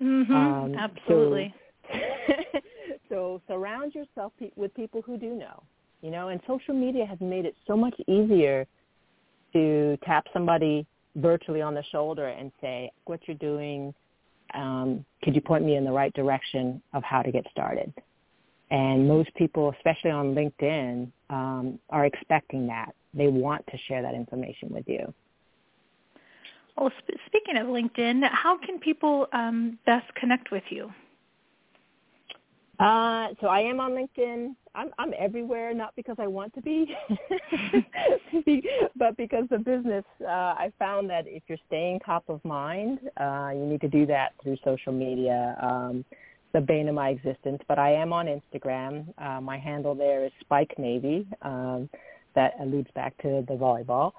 Mm-hmm. 0.02 0.34
Um, 0.34 0.76
Absolutely. 0.76 1.54
So, 1.92 2.00
so 3.10 3.42
surround 3.48 3.96
yourself 3.96 4.34
pe- 4.40 4.52
with 4.56 4.74
people 4.76 5.02
who 5.02 5.18
do 5.18 5.34
know, 5.34 5.64
you 6.02 6.12
know, 6.12 6.30
and 6.30 6.40
social 6.48 6.74
media 6.74 7.06
has 7.06 7.20
made 7.20 7.46
it 7.46 7.56
so 7.66 7.76
much 7.76 7.96
easier 8.08 8.68
to 9.56 9.98
tap 10.04 10.26
somebody 10.34 10.86
virtually 11.16 11.62
on 11.62 11.74
the 11.74 11.84
shoulder 11.92 12.28
and 12.28 12.52
say, 12.62 12.92
what 13.06 13.22
you're 13.26 13.38
doing, 13.38 13.94
um, 14.54 15.06
could 15.24 15.34
you 15.34 15.42
point 15.42 15.64
me 15.64 15.76
in 15.76 15.86
the 15.86 15.92
right 15.92 16.14
direction 16.14 16.82
of 16.94 17.04
how 17.04 17.22
to 17.22 17.32
get 17.32 17.46
started? 17.50 17.92
And 18.70 19.08
most 19.08 19.34
people, 19.36 19.74
especially 19.78 20.12
on 20.12 20.36
LinkedIn, 20.36 21.10
um, 21.30 21.80
are 21.90 22.06
expecting 22.06 22.68
that. 22.68 22.94
They 23.14 23.28
want 23.28 23.66
to 23.68 23.78
share 23.88 24.02
that 24.02 24.14
information 24.14 24.70
with 24.70 24.88
you. 24.88 25.14
Well, 26.78 26.92
sp- 27.00 27.16
speaking 27.28 27.58
of 27.58 27.68
LinkedIn, 27.68 28.28
how 28.30 28.58
can 28.58 28.80
people 28.80 29.28
um, 29.32 29.80
best 29.86 30.14
connect 30.16 30.52
with 30.52 30.64
you? 30.70 30.92
Uh, 32.80 33.28
so 33.40 33.48
I 33.48 33.62
am 33.62 33.80
on 33.80 33.92
LinkedIn. 33.92 34.56
I'm 34.74 34.90
I'm 35.00 35.14
everywhere, 35.18 35.74
not 35.74 35.96
because 35.96 36.18
I 36.20 36.28
want 36.28 36.54
to 36.56 36.62
be, 36.62 36.94
but 38.98 39.16
because 39.16 39.46
the 39.50 39.60
business. 39.60 40.04
Uh, 40.22 40.26
I 40.28 40.74
found 40.78 41.10
that 41.10 41.24
if 41.26 41.44
you're 41.48 41.58
staying 41.68 42.02
top 42.06 42.26
of 42.28 42.44
mind, 42.44 43.00
uh, 43.20 43.52
you 43.54 43.66
need 43.66 43.80
to 43.82 43.88
do 43.88 44.06
that 44.08 44.34
through 44.44 44.58
social 44.66 44.92
media. 44.92 45.56
Um, 45.62 46.04
the 46.54 46.62
bane 46.62 46.88
of 46.88 46.96
my 46.96 47.10
existence, 47.10 47.62
but 47.68 47.80
I 47.80 47.94
am 47.94 48.14
on 48.14 48.28
Instagram. 48.28 49.06
Uh, 49.18 49.42
my 49.42 49.58
handle 49.58 49.96
there 49.96 50.26
is 50.26 50.32
Spike 50.42 50.74
Navy. 50.78 51.28
Um, 51.42 51.90
that 52.34 52.54
alludes 52.62 52.90
back 52.96 53.16
to 53.22 53.44
the 53.48 53.54
volleyball. 53.54 54.12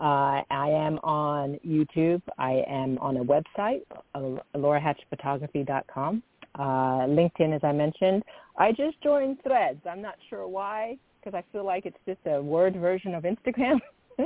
Uh, 0.00 0.42
I 0.50 0.68
am 0.68 0.98
on 1.02 1.58
YouTube. 1.66 2.22
I 2.38 2.62
am 2.68 2.98
on 2.98 3.18
a 3.18 3.24
website, 3.24 3.82
uh, 4.14 4.40
laurahatcherphotography.com 4.56 6.22
uh, 6.58 7.06
LinkedIn, 7.06 7.54
as 7.54 7.60
I 7.62 7.72
mentioned. 7.72 8.22
I 8.56 8.72
just 8.72 9.00
joined 9.02 9.38
Threads. 9.42 9.80
I'm 9.88 10.02
not 10.02 10.16
sure 10.28 10.46
why, 10.46 10.98
because 11.20 11.36
I 11.36 11.44
feel 11.52 11.64
like 11.64 11.86
it's 11.86 11.96
just 12.06 12.20
a 12.26 12.40
word 12.40 12.76
version 12.76 13.14
of 13.14 13.24
Instagram. 13.24 13.80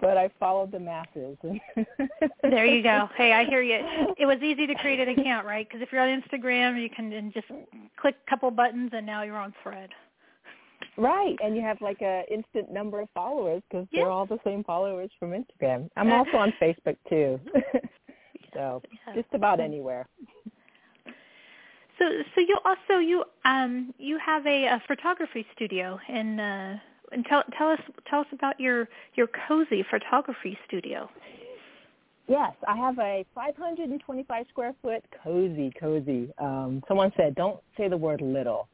but 0.00 0.16
I 0.16 0.30
followed 0.40 0.72
the 0.72 0.80
masses. 0.80 1.38
there 2.42 2.66
you 2.66 2.82
go. 2.82 3.08
Hey, 3.16 3.32
I 3.32 3.44
hear 3.44 3.62
you. 3.62 3.78
It 4.18 4.26
was 4.26 4.38
easy 4.42 4.66
to 4.66 4.74
create 4.74 5.00
an 5.00 5.20
account, 5.20 5.46
right? 5.46 5.66
Because 5.66 5.80
if 5.80 5.92
you're 5.92 6.02
on 6.02 6.20
Instagram, 6.22 6.82
you 6.82 6.90
can 6.90 7.32
just 7.32 7.46
click 7.96 8.16
a 8.26 8.30
couple 8.30 8.50
buttons, 8.50 8.90
and 8.92 9.06
now 9.06 9.22
you're 9.22 9.36
on 9.36 9.54
Thread. 9.62 9.90
Right, 10.96 11.36
and 11.42 11.56
you 11.56 11.62
have 11.62 11.80
like 11.80 12.02
a 12.02 12.24
instant 12.30 12.70
number 12.70 13.00
of 13.00 13.08
followers 13.14 13.62
because 13.70 13.86
yeah. 13.92 14.02
they're 14.02 14.10
all 14.10 14.26
the 14.26 14.38
same 14.44 14.62
followers 14.64 15.10
from 15.18 15.30
Instagram. 15.30 15.88
I'm 15.96 16.12
also 16.12 16.36
on 16.36 16.52
Facebook 16.60 16.96
too, 17.08 17.40
so 18.54 18.82
yeah. 19.06 19.14
just 19.14 19.32
about 19.32 19.60
anywhere. 19.60 20.06
So, 22.02 22.08
so 22.34 22.40
you 22.40 22.58
also 22.64 22.98
you 22.98 23.24
um 23.44 23.94
you 23.98 24.18
have 24.24 24.44
a, 24.46 24.64
a 24.64 24.82
photography 24.88 25.46
studio 25.54 26.00
in 26.08 26.40
uh, 26.40 26.78
and 27.12 27.24
tell 27.26 27.44
tell 27.56 27.68
us 27.68 27.80
tell 28.10 28.20
us 28.20 28.26
about 28.32 28.58
your 28.58 28.88
your 29.14 29.28
cozy 29.46 29.84
photography 29.88 30.58
studio. 30.66 31.08
Yes, 32.26 32.54
I 32.66 32.76
have 32.76 32.98
a 32.98 33.24
525 33.34 34.46
square 34.48 34.74
foot 34.82 35.04
cozy 35.22 35.72
cozy. 35.78 36.32
Um, 36.38 36.82
someone 36.88 37.12
said 37.16 37.36
don't 37.36 37.60
say 37.76 37.88
the 37.88 37.96
word 37.96 38.20
little 38.20 38.68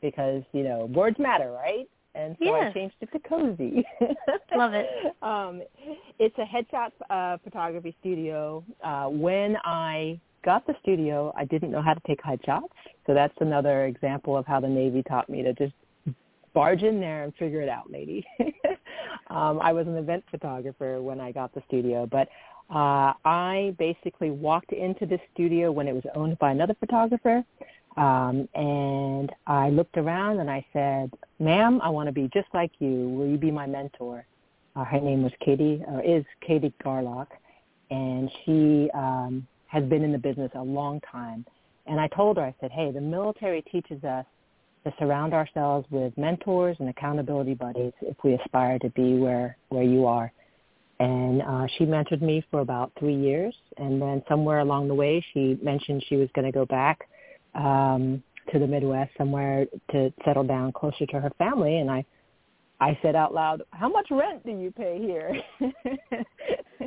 because 0.00 0.42
you 0.52 0.64
know 0.64 0.86
words 0.86 1.18
matter, 1.20 1.52
right? 1.52 1.88
And 2.14 2.36
so 2.40 2.44
yes. 2.46 2.70
I 2.70 2.72
changed 2.72 2.96
it 3.00 3.12
to 3.12 3.18
cozy. 3.20 3.84
Love 4.56 4.74
it. 4.74 4.86
um, 5.22 5.62
it's 6.18 6.36
a 6.38 6.44
headshot 6.44 6.90
uh, 7.08 7.38
photography 7.44 7.96
studio. 8.00 8.64
Uh, 8.82 9.06
when 9.06 9.56
I 9.64 10.20
got 10.42 10.66
the 10.66 10.74
studio, 10.82 11.32
I 11.36 11.44
didn't 11.44 11.70
know 11.70 11.82
how 11.82 11.94
to 11.94 12.00
take 12.06 12.20
high 12.22 12.38
shots. 12.44 12.74
So 13.06 13.14
that's 13.14 13.34
another 13.40 13.86
example 13.86 14.36
of 14.36 14.46
how 14.46 14.60
the 14.60 14.68
Navy 14.68 15.02
taught 15.02 15.28
me 15.28 15.42
to 15.42 15.52
just 15.52 15.74
barge 16.54 16.82
in 16.82 17.00
there 17.00 17.24
and 17.24 17.34
figure 17.36 17.62
it 17.62 17.68
out, 17.68 17.90
lady. 17.90 18.24
um, 19.30 19.60
I 19.60 19.72
was 19.72 19.86
an 19.86 19.96
event 19.96 20.24
photographer 20.30 21.00
when 21.00 21.20
I 21.20 21.32
got 21.32 21.54
the 21.54 21.62
studio, 21.66 22.06
but 22.06 22.28
uh, 22.70 23.12
I 23.24 23.74
basically 23.78 24.30
walked 24.30 24.72
into 24.72 25.06
the 25.06 25.18
studio 25.32 25.70
when 25.72 25.88
it 25.88 25.94
was 25.94 26.04
owned 26.14 26.38
by 26.38 26.52
another 26.52 26.74
photographer. 26.78 27.44
Um, 27.96 28.48
and 28.54 29.30
I 29.46 29.68
looked 29.68 29.98
around 29.98 30.40
and 30.40 30.50
I 30.50 30.64
said, 30.72 31.12
ma'am, 31.38 31.80
I 31.82 31.90
want 31.90 32.08
to 32.08 32.12
be 32.12 32.30
just 32.32 32.48
like 32.54 32.72
you. 32.78 33.08
Will 33.10 33.26
you 33.26 33.36
be 33.36 33.50
my 33.50 33.66
mentor? 33.66 34.24
Uh, 34.74 34.84
her 34.84 35.00
name 35.00 35.22
was 35.22 35.32
Katie, 35.44 35.82
or 35.86 36.00
is 36.02 36.24
Katie 36.40 36.72
Garlock. 36.82 37.26
And 37.90 38.30
she 38.44 38.90
um, 38.94 39.46
has 39.72 39.82
been 39.84 40.04
in 40.04 40.12
the 40.12 40.18
business 40.18 40.50
a 40.54 40.62
long 40.62 41.00
time. 41.10 41.46
And 41.86 41.98
I 41.98 42.06
told 42.08 42.36
her, 42.36 42.42
I 42.42 42.54
said, 42.60 42.70
hey, 42.70 42.90
the 42.92 43.00
military 43.00 43.62
teaches 43.62 44.04
us 44.04 44.26
to 44.84 44.92
surround 44.98 45.32
ourselves 45.32 45.86
with 45.90 46.16
mentors 46.18 46.76
and 46.78 46.90
accountability 46.90 47.54
buddies 47.54 47.92
if 48.02 48.16
we 48.22 48.34
aspire 48.34 48.78
to 48.80 48.90
be 48.90 49.14
where, 49.14 49.56
where 49.70 49.82
you 49.82 50.06
are. 50.06 50.30
And 51.00 51.40
uh, 51.40 51.66
she 51.78 51.84
mentored 51.84 52.20
me 52.20 52.44
for 52.50 52.60
about 52.60 52.92
three 52.98 53.16
years. 53.16 53.54
And 53.78 54.00
then 54.00 54.22
somewhere 54.28 54.58
along 54.60 54.88
the 54.88 54.94
way, 54.94 55.24
she 55.32 55.58
mentioned 55.62 56.04
she 56.06 56.16
was 56.16 56.28
going 56.34 56.44
to 56.44 56.52
go 56.52 56.66
back 56.66 57.08
um, 57.54 58.22
to 58.52 58.58
the 58.58 58.66
Midwest 58.66 59.12
somewhere 59.16 59.66
to 59.92 60.12
settle 60.24 60.44
down 60.44 60.72
closer 60.72 61.06
to 61.06 61.18
her 61.20 61.30
family. 61.38 61.78
And 61.78 61.90
I, 61.90 62.04
I 62.78 62.98
said 63.00 63.16
out 63.16 63.32
loud, 63.32 63.62
how 63.70 63.88
much 63.88 64.08
rent 64.10 64.44
do 64.44 64.52
you 64.52 64.70
pay 64.70 64.98
here? 65.00 65.34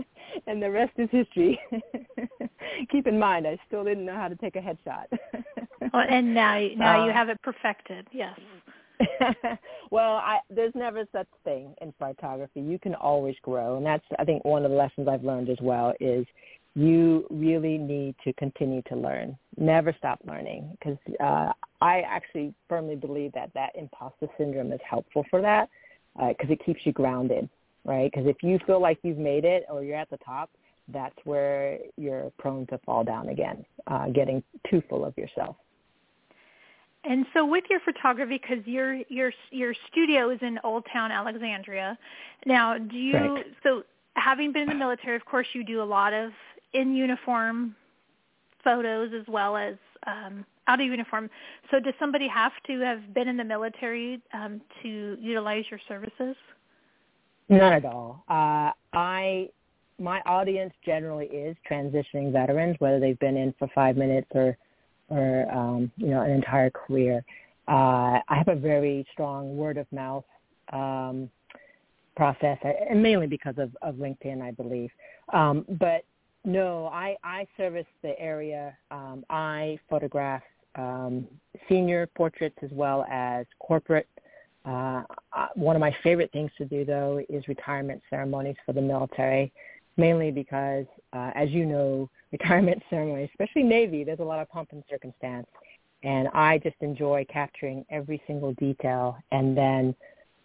and 0.48 0.62
the 0.62 0.70
rest 0.70 0.94
is 0.98 1.10
history. 1.12 1.60
Keep 2.92 3.08
in 3.08 3.20
mind, 3.20 3.48
I 3.48 3.58
still 3.68 3.84
didn't 3.84 4.06
know 4.06 4.16
how 4.16 4.28
to 4.28 4.36
take 4.36 4.56
a 4.56 4.60
headshot. 4.60 5.06
well, 5.94 6.04
and 6.10 6.34
now 6.34 6.60
now 6.78 7.02
uh, 7.02 7.06
you 7.06 7.12
have 7.12 7.30
it 7.30 7.42
perfected. 7.42 8.08
Yes. 8.12 8.38
well, 9.92 10.14
I, 10.16 10.40
there's 10.50 10.74
never 10.74 11.06
such 11.12 11.28
thing 11.44 11.76
in 11.82 11.94
photography. 12.00 12.62
You 12.62 12.80
can 12.80 12.96
always 12.96 13.36
grow, 13.42 13.78
and 13.78 13.86
that's 13.86 14.06
I 14.20 14.24
think 14.24 14.46
one 14.46 14.64
of 14.64 14.72
the 14.72 14.78
lessons 14.78 15.08
I've 15.08 15.24
learned 15.24 15.50
as 15.50 15.58
well 15.62 15.94
is 16.00 16.26
you 16.76 17.26
really 17.30 17.78
need 17.78 18.16
to 18.24 18.34
continue 18.34 18.82
to 18.84 18.96
learn. 18.96 19.38
Never 19.58 19.94
stop 19.98 20.20
learning 20.26 20.78
because 20.78 20.98
uh, 21.22 21.52
I 21.82 22.02
actually 22.02 22.54
firmly 22.68 22.96
believe 22.96 23.32
that 23.34 23.52
that 23.54 23.72
imposter 23.76 24.28
syndrome 24.38 24.72
is 24.74 24.82
helpful 24.88 25.26
for 25.30 25.42
that 25.42 25.70
because 26.18 26.50
uh, 26.50 26.54
it 26.54 26.66
keeps 26.66 26.82
you 26.86 26.92
grounded 26.92 27.50
right? 27.86 28.12
Because 28.12 28.28
if 28.28 28.38
you 28.42 28.60
feel 28.66 28.82
like 28.82 29.00
you've 29.04 29.18
made 29.18 29.46
it 29.46 29.66
or 29.70 29.84
you're 29.84 29.96
at 29.96 30.10
the 30.10 30.18
top, 30.18 30.50
that's 30.90 31.16
where 31.24 31.80
you're 31.98 32.32
prone 32.38 32.66
to 32.68 32.78
fall 32.80 33.04
down 33.04 33.30
again, 33.30 33.66
uh, 33.88 34.08
getting 34.10 34.44
too 34.70 34.84
full 34.90 35.06
of 35.06 35.18
yourself. 35.18 35.56
And 37.04 37.26
so, 37.34 37.46
with 37.46 37.64
your 37.70 37.80
photography, 37.82 38.40
because 38.42 38.66
your 38.66 38.96
your 39.10 39.32
your 39.52 39.76
studio 39.92 40.32
is 40.32 40.40
in 40.42 40.60
Old 40.64 40.86
Town 40.92 41.12
Alexandria, 41.12 41.98
now 42.46 42.78
do 42.78 42.98
you? 42.98 43.14
Right. 43.14 43.46
So, 43.62 43.84
having 44.16 44.52
been 44.52 44.64
in 44.64 44.70
the 44.70 44.76
military, 44.76 45.16
of 45.16 45.24
course, 45.26 45.46
you 45.54 45.64
do 45.64 45.84
a 45.84 45.86
lot 45.86 46.14
of 46.14 46.32
in 46.74 46.96
uniform 46.96 47.76
photos 48.64 49.12
as 49.14 49.26
well 49.28 49.56
as 49.56 49.76
um, 50.08 50.46
out 50.68 50.82
of 50.82 50.88
uniform. 50.88 51.30
So, 51.70 51.80
does 51.80 51.94
somebody 52.00 52.28
have 52.28 52.54
to 52.66 52.80
have 52.80 53.14
been 53.14 53.28
in 53.28 53.38
the 53.38 53.44
military 53.44 54.20
um, 54.34 54.60
to 54.82 55.18
utilize 55.22 55.66
your 55.70 55.80
services? 55.88 56.36
Not 57.50 57.74
at 57.74 57.86
all. 57.86 58.24
Uh, 58.30 58.72
I 58.94 59.50
my 59.98 60.20
audience 60.26 60.74
generally 60.86 61.28
is 61.28 61.56
transitioning 61.70 62.32
veterans, 62.32 62.76
whether 62.80 63.00
they've 63.00 63.20
been 63.20 63.38
in 63.38 63.54
for 63.58 63.68
five 63.74 63.96
minutes 63.98 64.28
or 64.34 64.58
or 65.10 65.46
um, 65.52 65.92
you 65.98 66.08
know 66.08 66.22
an 66.22 66.32
entire 66.32 66.70
career. 66.70 67.24
Uh, 67.68 68.20
I 68.28 68.36
have 68.38 68.48
a 68.48 68.56
very 68.56 69.06
strong 69.12 69.58
word 69.58 69.78
of 69.78 69.92
mouth 69.92 70.26
um, 70.74 71.30
process, 72.16 72.58
and 72.64 73.02
mainly 73.02 73.28
because 73.28 73.56
of, 73.58 73.76
of 73.82 73.96
LinkedIn, 73.96 74.42
I 74.42 74.52
believe. 74.52 74.90
Um, 75.34 75.66
but 75.80 76.06
no, 76.44 76.88
I, 76.88 77.18
I 77.24 77.48
service 77.58 77.88
the 78.04 78.18
area. 78.20 78.78
Um, 78.92 79.26
I 79.30 79.80
photograph 79.90 80.44
um, 80.76 81.28
senior 81.68 82.08
portraits 82.16 82.58
as 82.62 82.70
well 82.72 83.06
as 83.10 83.46
corporate 83.60 84.08
uh, 84.66 85.04
uh, 85.34 85.48
one 85.56 85.76
of 85.76 85.80
my 85.80 85.96
favorite 86.04 86.32
things 86.32 86.52
to 86.58 86.66
do, 86.66 86.86
though, 86.86 87.22
is 87.30 87.48
retirement 87.48 88.02
ceremonies 88.10 88.56
for 88.66 88.74
the 88.74 88.82
military. 88.82 89.52
mainly 89.98 90.30
because, 90.30 90.86
uh, 91.14 91.32
as 91.36 91.50
you 91.52 91.66
know, 91.66 92.10
retirement 92.32 92.82
ceremony, 92.90 93.24
especially 93.24 93.64
Navy, 93.64 94.04
there's 94.04 94.20
a 94.20 94.24
lot 94.24 94.40
of 94.40 94.50
pomp 94.50 94.70
and 94.72 94.84
circumstance. 94.90 95.48
And 96.04 96.28
I 96.34 96.58
just 96.60 96.76
enjoy 96.82 97.26
capturing 97.32 97.86
every 97.90 98.22
single 98.28 98.54
detail 98.54 99.18
and 99.32 99.58
then 99.58 99.96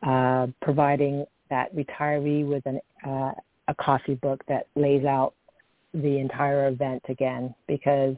uh, 0.03 0.47
providing 0.63 1.27
that 1.51 1.75
retiree 1.75 2.47
with 2.47 2.65
an, 2.67 2.81
uh, 3.05 3.33
a 3.69 3.75
coffee 3.75 4.15
book 4.15 4.43
that 4.49 4.69
lays 4.77 5.05
out 5.05 5.35
the 5.93 6.19
entire 6.19 6.69
event 6.69 7.03
again 7.09 7.55
because 7.67 8.17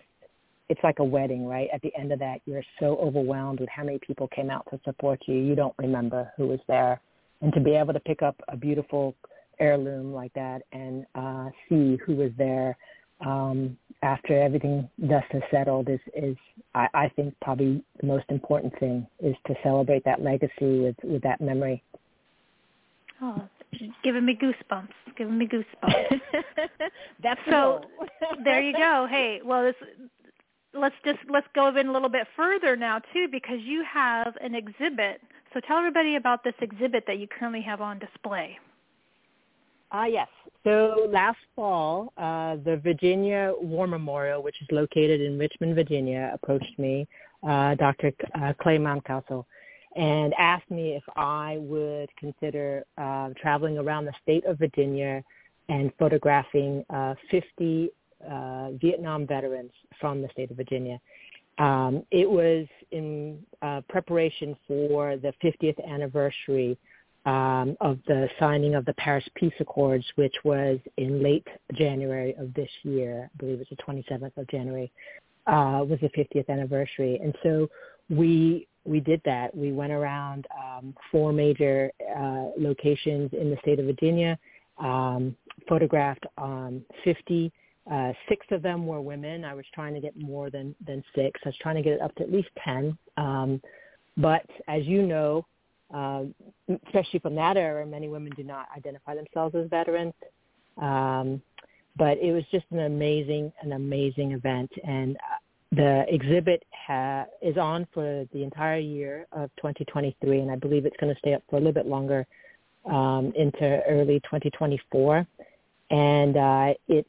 it's 0.73 0.83
like 0.83 1.01
a 1.01 1.05
wedding, 1.05 1.47
right? 1.47 1.69
At 1.71 1.83
the 1.83 1.93
end 1.99 2.13
of 2.13 2.19
that, 2.21 2.41
you're 2.47 2.63
so 2.81 2.97
overwhelmed 2.97 3.61
with 3.61 3.69
how 3.69 3.85
many 3.85 3.99
people 3.99 4.27
came 4.29 4.49
out 4.49 4.67
to 4.71 4.81
support 4.87 5.21
you. 5.27 5.35
You 5.35 5.55
don't 5.55 5.75
remember 5.77 6.33
who 6.39 6.47
was 6.47 6.61
there. 6.67 6.99
And 7.43 7.53
to 7.53 7.61
be 7.61 7.73
able 7.73 7.93
to 7.93 8.01
pick 8.01 8.23
up 8.23 8.37
a 8.49 8.57
beautiful 8.57 9.15
heirloom 9.61 10.15
like 10.15 10.33
that 10.33 10.63
and 10.73 11.05
uh, 11.15 11.51
see 11.69 11.99
who 12.07 12.17
was 12.17 12.31
there 12.39 12.79
um, 13.21 13.77
after 14.03 14.41
everything 14.41 14.89
dust 15.09 15.27
has 15.33 15.43
settled 15.51 15.91
is, 15.91 16.01
is 16.17 16.39
I, 16.75 16.89
I 16.95 17.09
think, 17.17 17.35
probably 17.43 17.85
the 18.01 18.07
most 18.07 18.25
important 18.31 18.73
thing 18.81 19.07
is 19.21 19.37
to 19.49 19.55
celebrate 19.63 20.07
that 20.07 20.23
legacy 20.23 20.81
with, 20.81 20.97
with 21.05 21.23
that 21.23 21.43
memory. 21.43 21.83
Oh, 23.21 23.47
giving 24.03 24.25
me 24.25 24.39
goosebumps. 24.41 24.89
Giving 25.19 25.37
me 25.37 25.47
goosebumps. 25.47 26.21
That's 27.23 27.41
so. 27.51 27.83
there 28.43 28.63
you 28.63 28.73
go. 28.73 29.07
Hey, 29.09 29.41
well, 29.45 29.65
this, 29.65 29.77
let's 30.75 30.95
just 31.05 31.19
let's 31.29 31.47
go 31.55 31.69
in 31.77 31.89
a 31.89 31.93
little 31.93 32.09
bit 32.09 32.27
further 32.37 32.77
now 32.77 33.01
too, 33.13 33.29
because 33.31 33.59
you 33.61 33.85
have 33.91 34.35
an 34.41 34.55
exhibit. 34.55 35.21
So 35.53 35.61
tell 35.61 35.79
everybody 35.79 36.17
about 36.17 36.45
this 36.45 36.55
exhibit 36.61 37.05
that 37.07 37.19
you 37.19 37.27
currently 37.29 37.63
have 37.63 37.81
on 37.81 37.99
display. 37.99 38.59
Ah, 39.91 40.03
uh, 40.03 40.07
yes. 40.07 40.29
So 40.65 41.09
last 41.11 41.39
fall, 41.55 42.13
uh, 42.17 42.57
the 42.65 42.79
Virginia 42.83 43.53
War 43.61 43.87
Memorial, 43.87 44.43
which 44.43 44.57
is 44.63 44.69
located 44.71 45.21
in 45.21 45.39
Richmond, 45.39 45.75
Virginia, 45.75 46.31
approached 46.33 46.79
me, 46.79 47.07
uh, 47.47 47.75
Dr. 47.75 48.13
Uh, 48.35 48.55
Clay 48.59 48.79
Mountcastle, 48.79 49.45
and 49.97 50.33
asked 50.39 50.71
me 50.71 50.93
if 50.93 51.03
I 51.17 51.59
would 51.61 52.09
consider 52.17 52.85
uh, 52.97 53.31
traveling 53.41 53.77
around 53.77 54.07
the 54.07 54.15
state 54.23 54.47
of 54.47 54.59
Virginia 54.59 55.23
and 55.69 55.93
photographing 55.99 56.85
uh, 56.89 57.15
50 57.31 57.91
uh, 58.31 58.71
Vietnam 58.81 59.27
veterans 59.27 59.73
from 60.01 60.23
the 60.23 60.29
state 60.33 60.51
of 60.51 60.57
Virginia. 60.57 61.01
Um, 61.59 62.05
it 62.11 62.29
was 62.29 62.67
in 62.91 63.39
uh, 63.61 63.83
preparation 63.89 64.57
for 64.67 65.17
the 65.17 65.33
50th 65.43 65.85
anniversary 65.87 66.79
um, 67.25 67.77
of 67.81 67.99
the 68.07 68.29
signing 68.41 68.75
of 68.75 68.85
the 68.85 68.95
Paris 68.95 69.25
Peace 69.35 69.53
Accords, 69.61 70.05
which 70.17 70.35
was 70.45 70.79
in 70.97 71.23
late 71.23 71.47
January 71.75 72.35
of 72.39 72.53
this 72.55 72.71
year. 72.83 73.31
I 73.33 73.37
believe 73.39 73.61
it's 73.61 73.71
the 73.71 73.77
27th 73.77 74.37
of 74.37 74.49
January. 74.49 74.91
Uh, 75.47 75.85
was 75.89 75.99
the 76.01 76.09
50th 76.11 76.49
anniversary, 76.49 77.19
and 77.23 77.35
so 77.43 77.69
we 78.09 78.69
we 78.85 79.01
did 79.01 79.21
that. 79.25 79.55
We 79.57 79.73
went 79.73 79.93
around 79.93 80.47
um, 80.57 80.95
four 81.11 81.33
major 81.33 81.91
uh, 82.17 82.51
locations 82.57 83.33
in 83.33 83.51
the 83.51 83.57
state 83.61 83.79
of 83.79 83.87
Virginia, 83.87 84.39
um, 84.79 85.37
photographed 85.69 86.25
um, 86.39 86.85
50. 87.05 87.53
Uh, 87.91 88.13
six 88.29 88.47
of 88.51 88.63
them 88.63 88.87
were 88.87 89.01
women. 89.01 89.45
I 89.45 89.55
was 89.55 89.65
trying 89.75 89.95
to 89.95 90.01
get 90.01 90.17
more 90.17 90.51
than 90.51 90.75
than 90.87 91.03
six. 91.15 91.41
I 91.45 91.49
was 91.49 91.57
trying 91.61 91.77
to 91.77 91.83
get 91.83 91.95
it 91.95 92.01
up 92.01 92.15
to 92.17 92.23
at 92.23 92.33
least 92.33 92.49
ten. 92.65 92.97
Um, 93.17 93.61
but 94.17 94.47
as 94.69 94.85
you 94.85 95.03
know, 95.03 95.45
uh, 95.93 96.25
especially 96.87 97.19
from 97.19 97.35
that 97.35 97.57
era, 97.57 97.85
many 97.85 98.09
women 98.09 98.33
do 98.37 98.45
not 98.45 98.67
identify 98.77 99.15
themselves 99.15 99.55
as 99.55 99.69
veterans. 99.69 100.15
Um, 100.81 101.43
but 101.97 102.19
it 102.19 102.33
was 102.33 102.45
just 102.51 102.65
an 102.71 102.81
amazing, 102.81 103.53
an 103.63 103.73
amazing 103.73 104.33
event, 104.33 104.71
and 104.85 105.17
uh, 105.17 105.37
the 105.73 106.05
exhibit 106.09 106.63
ha- 106.87 107.27
is 107.43 107.57
on 107.57 107.87
for 107.93 108.27
the 108.33 108.43
entire 108.43 108.79
year 108.79 109.27
of 109.33 109.51
2023, 109.57 110.41
and 110.41 110.51
I 110.51 110.57
believe 110.57 110.87
it's 110.87 110.97
going 110.99 111.13
to 111.13 111.19
stay 111.19 111.35
up 111.35 111.43
for 111.51 111.57
a 111.57 111.59
little 111.59 111.73
bit 111.73 111.87
longer 111.87 112.27
um, 112.87 113.33
into 113.37 113.83
early 113.89 114.21
2024. 114.21 115.27
And 115.91 116.37
uh, 116.37 116.75
it's 116.89 117.09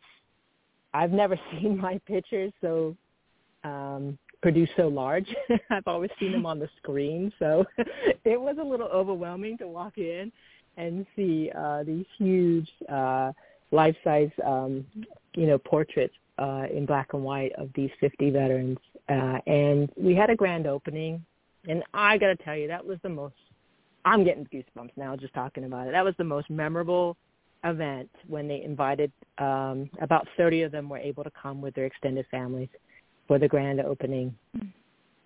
I've 0.93 1.11
never 1.11 1.39
seen 1.51 1.77
my 1.77 1.99
pictures 2.05 2.51
so 2.61 2.95
um, 3.63 4.17
produced 4.41 4.73
so 4.75 4.87
large. 4.87 5.27
I've 5.69 5.87
always 5.87 6.11
seen 6.19 6.31
them 6.31 6.45
on 6.45 6.59
the 6.59 6.69
screen, 6.77 7.31
so 7.39 7.65
it 8.25 8.39
was 8.39 8.57
a 8.59 8.63
little 8.63 8.87
overwhelming 8.87 9.57
to 9.59 9.67
walk 9.67 9.97
in 9.97 10.31
and 10.77 11.05
see 11.15 11.51
uh, 11.55 11.83
these 11.83 12.05
huge 12.17 12.69
uh, 12.91 13.31
life-size, 13.71 14.31
um, 14.45 14.85
you 15.35 15.47
know, 15.47 15.57
portraits 15.57 16.13
uh, 16.39 16.65
in 16.73 16.85
black 16.85 17.13
and 17.13 17.23
white 17.23 17.51
of 17.53 17.69
these 17.75 17.91
50 17.99 18.31
veterans. 18.31 18.77
Uh, 19.09 19.37
and 19.47 19.89
we 19.95 20.15
had 20.15 20.29
a 20.29 20.35
grand 20.35 20.67
opening, 20.67 21.23
and 21.67 21.83
I 21.93 22.17
got 22.17 22.27
to 22.27 22.35
tell 22.35 22.55
you, 22.55 22.67
that 22.67 22.85
was 22.85 22.97
the 23.03 23.09
most. 23.09 23.35
I'm 24.05 24.25
getting 24.25 24.45
goosebumps 24.45 24.91
now 24.97 25.15
just 25.15 25.33
talking 25.33 25.63
about 25.63 25.87
it. 25.87 25.91
That 25.91 26.03
was 26.03 26.15
the 26.17 26.25
most 26.25 26.49
memorable 26.49 27.15
event 27.63 28.09
when 28.27 28.47
they 28.47 28.61
invited 28.61 29.11
um, 29.37 29.89
about 30.01 30.27
30 30.37 30.63
of 30.63 30.71
them 30.71 30.89
were 30.89 30.97
able 30.97 31.23
to 31.23 31.31
come 31.31 31.61
with 31.61 31.73
their 31.75 31.85
extended 31.85 32.25
families 32.29 32.69
for 33.27 33.39
the 33.39 33.47
grand 33.47 33.79
opening. 33.79 34.35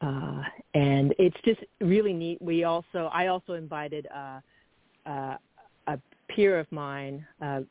Uh, 0.02 0.41
and 0.76 1.13
it's 1.17 1.38
just 1.43 1.60
really 1.82 2.13
neat. 2.13 2.41
We 2.41 2.63
also, 2.63 3.10
I 3.12 3.28
also 3.28 3.54
invited 3.54 4.08
uh, 4.15 4.39
uh, 5.08 5.38
a 5.88 6.00
peer 6.30 6.60
of 6.60 6.71
mine, 6.71 7.26
uh, 7.41 7.62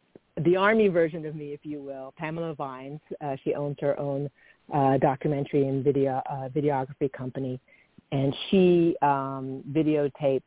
the 0.42 0.56
army 0.56 0.88
version 0.88 1.24
of 1.24 1.34
me, 1.34 1.52
if 1.52 1.60
you 1.62 1.80
will, 1.80 2.12
Pamela 2.18 2.54
Vines. 2.54 3.00
Uh, 3.20 3.36
she 3.44 3.54
owns 3.54 3.76
her 3.80 3.98
own 3.98 4.28
uh, 4.74 4.98
documentary 4.98 5.68
and 5.68 5.84
video 5.84 6.22
uh, 6.28 6.48
videography 6.48 7.10
company, 7.12 7.60
and 8.12 8.34
she 8.50 8.96
um, 9.02 9.62
videotaped 9.70 10.42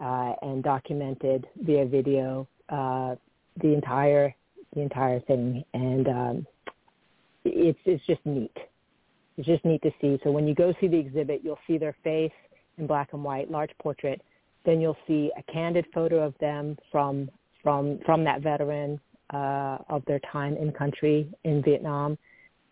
uh, 0.00 0.32
and 0.42 0.62
documented 0.62 1.46
via 1.62 1.86
video 1.86 2.46
uh, 2.68 3.16
the 3.60 3.72
entire 3.72 4.34
the 4.74 4.82
entire 4.82 5.20
thing, 5.20 5.64
and 5.74 6.08
um, 6.08 6.46
it's 7.44 7.78
it's 7.84 8.04
just 8.06 8.24
neat. 8.24 8.56
It's 9.36 9.46
just 9.46 9.64
neat 9.64 9.82
to 9.82 9.90
see. 10.00 10.18
So 10.24 10.30
when 10.30 10.46
you 10.46 10.54
go 10.54 10.72
see 10.80 10.88
the 10.88 10.98
exhibit, 10.98 11.40
you'll 11.44 11.58
see 11.66 11.78
their 11.78 11.96
face 12.02 12.32
in 12.78 12.86
black 12.86 13.12
and 13.12 13.22
white, 13.22 13.50
large 13.50 13.70
portrait. 13.80 14.22
Then 14.64 14.80
you'll 14.80 14.96
see 15.06 15.30
a 15.36 15.52
candid 15.52 15.86
photo 15.94 16.22
of 16.22 16.34
them 16.40 16.76
from 16.90 17.30
from 17.62 17.98
from 18.04 18.24
that 18.24 18.42
veteran 18.42 19.00
uh, 19.32 19.78
of 19.88 20.04
their 20.06 20.20
time 20.30 20.56
in 20.56 20.72
country 20.72 21.28
in 21.44 21.62
Vietnam. 21.62 22.18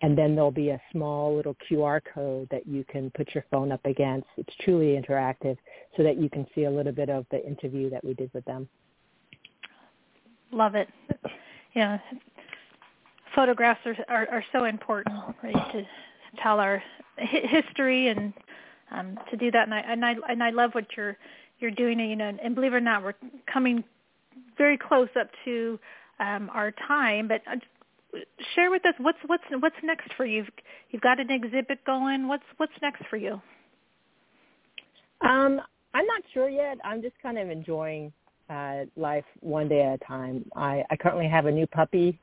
And 0.02 0.18
then 0.18 0.34
there'll 0.34 0.50
be 0.50 0.70
a 0.70 0.80
small 0.92 1.34
little 1.34 1.56
QR 1.70 2.00
code 2.12 2.48
that 2.50 2.66
you 2.66 2.84
can 2.84 3.10
put 3.12 3.34
your 3.34 3.44
phone 3.50 3.72
up 3.72 3.84
against. 3.86 4.26
It's 4.36 4.52
truly 4.60 5.00
interactive 5.00 5.56
so 5.96 6.02
that 6.02 6.20
you 6.20 6.28
can 6.28 6.46
see 6.54 6.64
a 6.64 6.70
little 6.70 6.92
bit 6.92 7.08
of 7.08 7.24
the 7.30 7.42
interview 7.46 7.88
that 7.90 8.04
we 8.04 8.12
did 8.12 8.30
with 8.34 8.44
them. 8.44 8.68
Love 10.52 10.74
it. 10.74 10.88
Yeah. 11.74 11.98
Photographs 13.34 13.80
are, 13.84 13.96
are, 14.08 14.28
are 14.30 14.44
so 14.52 14.64
important, 14.64 15.16
right, 15.42 15.72
to 15.72 15.84
tell 16.40 16.60
our 16.60 16.82
history 17.18 18.08
and 18.08 18.32
um, 18.92 19.18
to 19.30 19.36
do 19.36 19.50
that. 19.50 19.64
And 19.64 19.74
I 19.74 19.80
and 19.80 20.04
I 20.04 20.14
and 20.28 20.42
I 20.42 20.50
love 20.50 20.70
what 20.72 20.86
you're 20.96 21.16
you're 21.58 21.72
doing. 21.72 21.98
You 21.98 22.16
know, 22.16 22.32
and 22.42 22.54
believe 22.54 22.72
it 22.72 22.76
or 22.76 22.80
not, 22.80 23.02
we're 23.02 23.14
coming 23.52 23.82
very 24.56 24.78
close 24.78 25.08
up 25.18 25.28
to 25.44 25.78
um, 26.20 26.50
our 26.52 26.72
time. 26.86 27.26
But 27.26 27.42
uh, 27.50 27.56
share 28.54 28.70
with 28.70 28.86
us 28.86 28.94
what's 28.98 29.18
what's 29.26 29.44
what's 29.58 29.76
next 29.82 30.12
for 30.16 30.24
you. 30.24 30.46
You've, 30.90 31.02
got 31.02 31.20
an 31.20 31.30
exhibit 31.30 31.84
going. 31.84 32.28
What's 32.28 32.44
what's 32.56 32.72
next 32.82 33.02
for 33.10 33.16
you? 33.16 33.40
Um, 35.20 35.60
I'm 35.94 36.06
not 36.06 36.22
sure 36.32 36.48
yet. 36.48 36.78
I'm 36.84 37.02
just 37.02 37.14
kind 37.22 37.38
of 37.38 37.50
enjoying 37.50 38.12
uh, 38.50 38.84
life 38.96 39.24
one 39.40 39.68
day 39.68 39.82
at 39.82 39.94
a 39.94 40.04
time. 40.04 40.44
I, 40.56 40.84
I 40.90 40.96
currently 40.96 41.28
have 41.28 41.46
a 41.46 41.52
new 41.52 41.66
puppy 41.66 42.20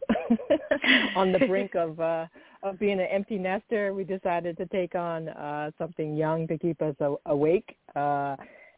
on 1.15 1.31
the 1.31 1.39
brink 1.39 1.75
of 1.75 1.99
uh, 1.99 2.27
of 2.63 2.79
being 2.79 2.99
an 2.99 3.07
empty 3.11 3.37
nester. 3.37 3.93
We 3.93 4.03
decided 4.03 4.57
to 4.57 4.65
take 4.67 4.95
on 4.95 5.29
uh, 5.29 5.71
something 5.77 6.15
young 6.15 6.47
to 6.47 6.57
keep 6.57 6.81
us 6.81 6.95
a- 6.99 7.15
awake, 7.25 7.75
uh, 7.95 8.35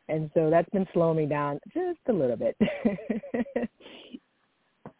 and 0.07 0.29
so 0.33 0.49
that's 0.49 0.69
been 0.69 0.87
slowing 0.93 1.17
me 1.17 1.25
down 1.25 1.59
just 1.73 1.99
a 2.07 2.13
little 2.13 2.37
bit. 2.37 2.57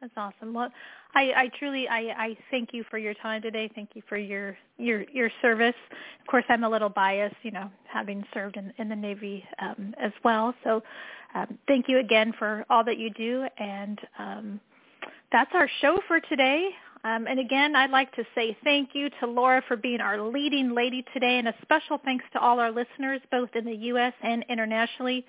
that's 0.04 0.14
awesome. 0.18 0.54
Well, 0.54 0.70
I, 1.16 1.32
I 1.36 1.50
truly 1.58 1.88
I, 1.88 2.14
I 2.18 2.38
thank 2.52 2.74
you 2.74 2.84
for 2.90 2.98
your 2.98 3.14
time 3.16 3.42
today. 3.42 3.72
Thank 3.74 3.92
you 3.94 4.02
for 4.10 4.18
your 4.18 4.58
your 4.78 5.04
your 5.14 5.30
service. 5.42 5.76
Of 6.20 6.28
course, 6.28 6.44
I'm 6.50 6.66
a 6.66 6.70
little 6.70 6.90
biased, 6.90 7.36
you 7.44 7.52
know, 7.52 7.70
having 7.86 8.24
served 8.34 8.58
in, 8.58 8.74
in 8.80 8.90
the 8.90 8.96
Navy 8.96 9.46
um, 9.60 9.96
as 9.98 10.12
well. 10.24 10.54
So, 10.64 10.84
um, 11.36 11.58
thank 11.68 11.88
you 11.88 12.00
again 12.00 12.34
for 12.38 12.66
all 12.70 12.84
that 12.84 12.98
you 12.98 13.12
do. 13.12 13.46
And 13.58 14.00
um, 14.20 14.60
that's 15.32 15.52
our 15.54 15.70
show 15.82 16.00
for 16.08 16.20
today. 16.20 16.70
Um, 17.06 17.28
and 17.28 17.40
again, 17.40 17.76
I'd 17.76 17.90
like 17.90 18.14
to 18.16 18.24
say 18.36 18.58
thank 18.64 18.90
you 18.94 19.10
to 19.22 19.28
Laura 19.28 19.62
for 19.68 19.78
being 19.78 20.00
our 20.02 20.22
leading 20.22 20.74
lady 20.74 21.06
today, 21.14 21.38
and 21.38 21.48
a 21.48 21.54
special 21.62 22.00
thanks 22.04 22.26
to 22.34 22.40
all 22.40 22.60
our 22.60 22.72
listeners, 22.72 23.22
both 23.32 23.50
in 23.56 23.66
the 23.66 23.76
U.S. 23.76 24.14
and 24.22 24.46
internationally, 24.50 25.26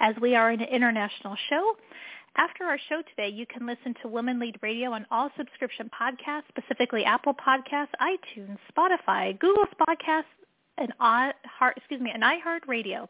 as 0.00 0.14
we 0.20 0.34
are 0.34 0.50
an 0.50 0.62
international 0.62 1.36
show. 1.50 1.76
After 2.36 2.64
our 2.64 2.78
show 2.88 3.02
today, 3.02 3.28
you 3.34 3.46
can 3.46 3.66
listen 3.66 3.94
to 4.02 4.08
Women 4.08 4.38
Lead 4.38 4.58
Radio 4.62 4.92
on 4.92 5.06
all 5.10 5.30
subscription 5.36 5.90
podcasts, 5.90 6.44
specifically 6.48 7.04
Apple 7.04 7.34
Podcasts, 7.34 7.88
iTunes, 8.00 8.58
Spotify, 8.72 9.38
Google 9.38 9.64
Podcasts, 9.80 10.24
and 10.78 10.92
iHeart, 11.00 11.76
excuse 11.76 12.00
me, 12.00 12.12
and 12.12 12.22
iHeartRadio. 12.22 13.08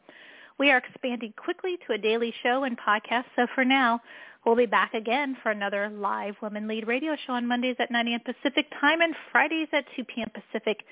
We 0.59 0.71
are 0.71 0.79
expanding 0.79 1.35
quickly 1.37 1.79
to 1.87 1.93
a 1.93 1.99
daily 1.99 2.35
show 2.43 2.65
and 2.65 2.77
podcast, 2.79 3.25
so 3.37 3.47
for 3.55 3.65
now, 3.65 4.01
we'll 4.45 4.57
be 4.57 4.67
back 4.67 4.95
again 4.95 5.37
for 5.43 5.51
another 5.51 5.89
live 5.89 6.35
Women 6.43 6.67
Lead 6.67 6.89
Radio 6.89 7.15
show 7.27 7.35
on 7.35 7.47
Mondays 7.47 7.77
at 7.79 7.91
9 7.91 8.09
a.m. 8.09 8.21
Pacific 8.21 8.67
time 8.81 9.01
and 9.01 9.15
Fridays 9.31 9.69
at 9.73 9.85
2 9.95 10.05
p.m. 10.05 10.31
Pacific. 10.31 10.85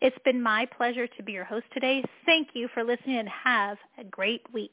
It's 0.00 0.18
been 0.24 0.42
my 0.42 0.66
pleasure 0.66 1.06
to 1.06 1.22
be 1.22 1.32
your 1.32 1.44
host 1.44 1.66
today. 1.72 2.02
Thank 2.26 2.48
you 2.54 2.68
for 2.74 2.82
listening 2.82 3.18
and 3.18 3.28
have 3.28 3.78
a 3.98 4.04
great 4.04 4.42
week. 4.52 4.72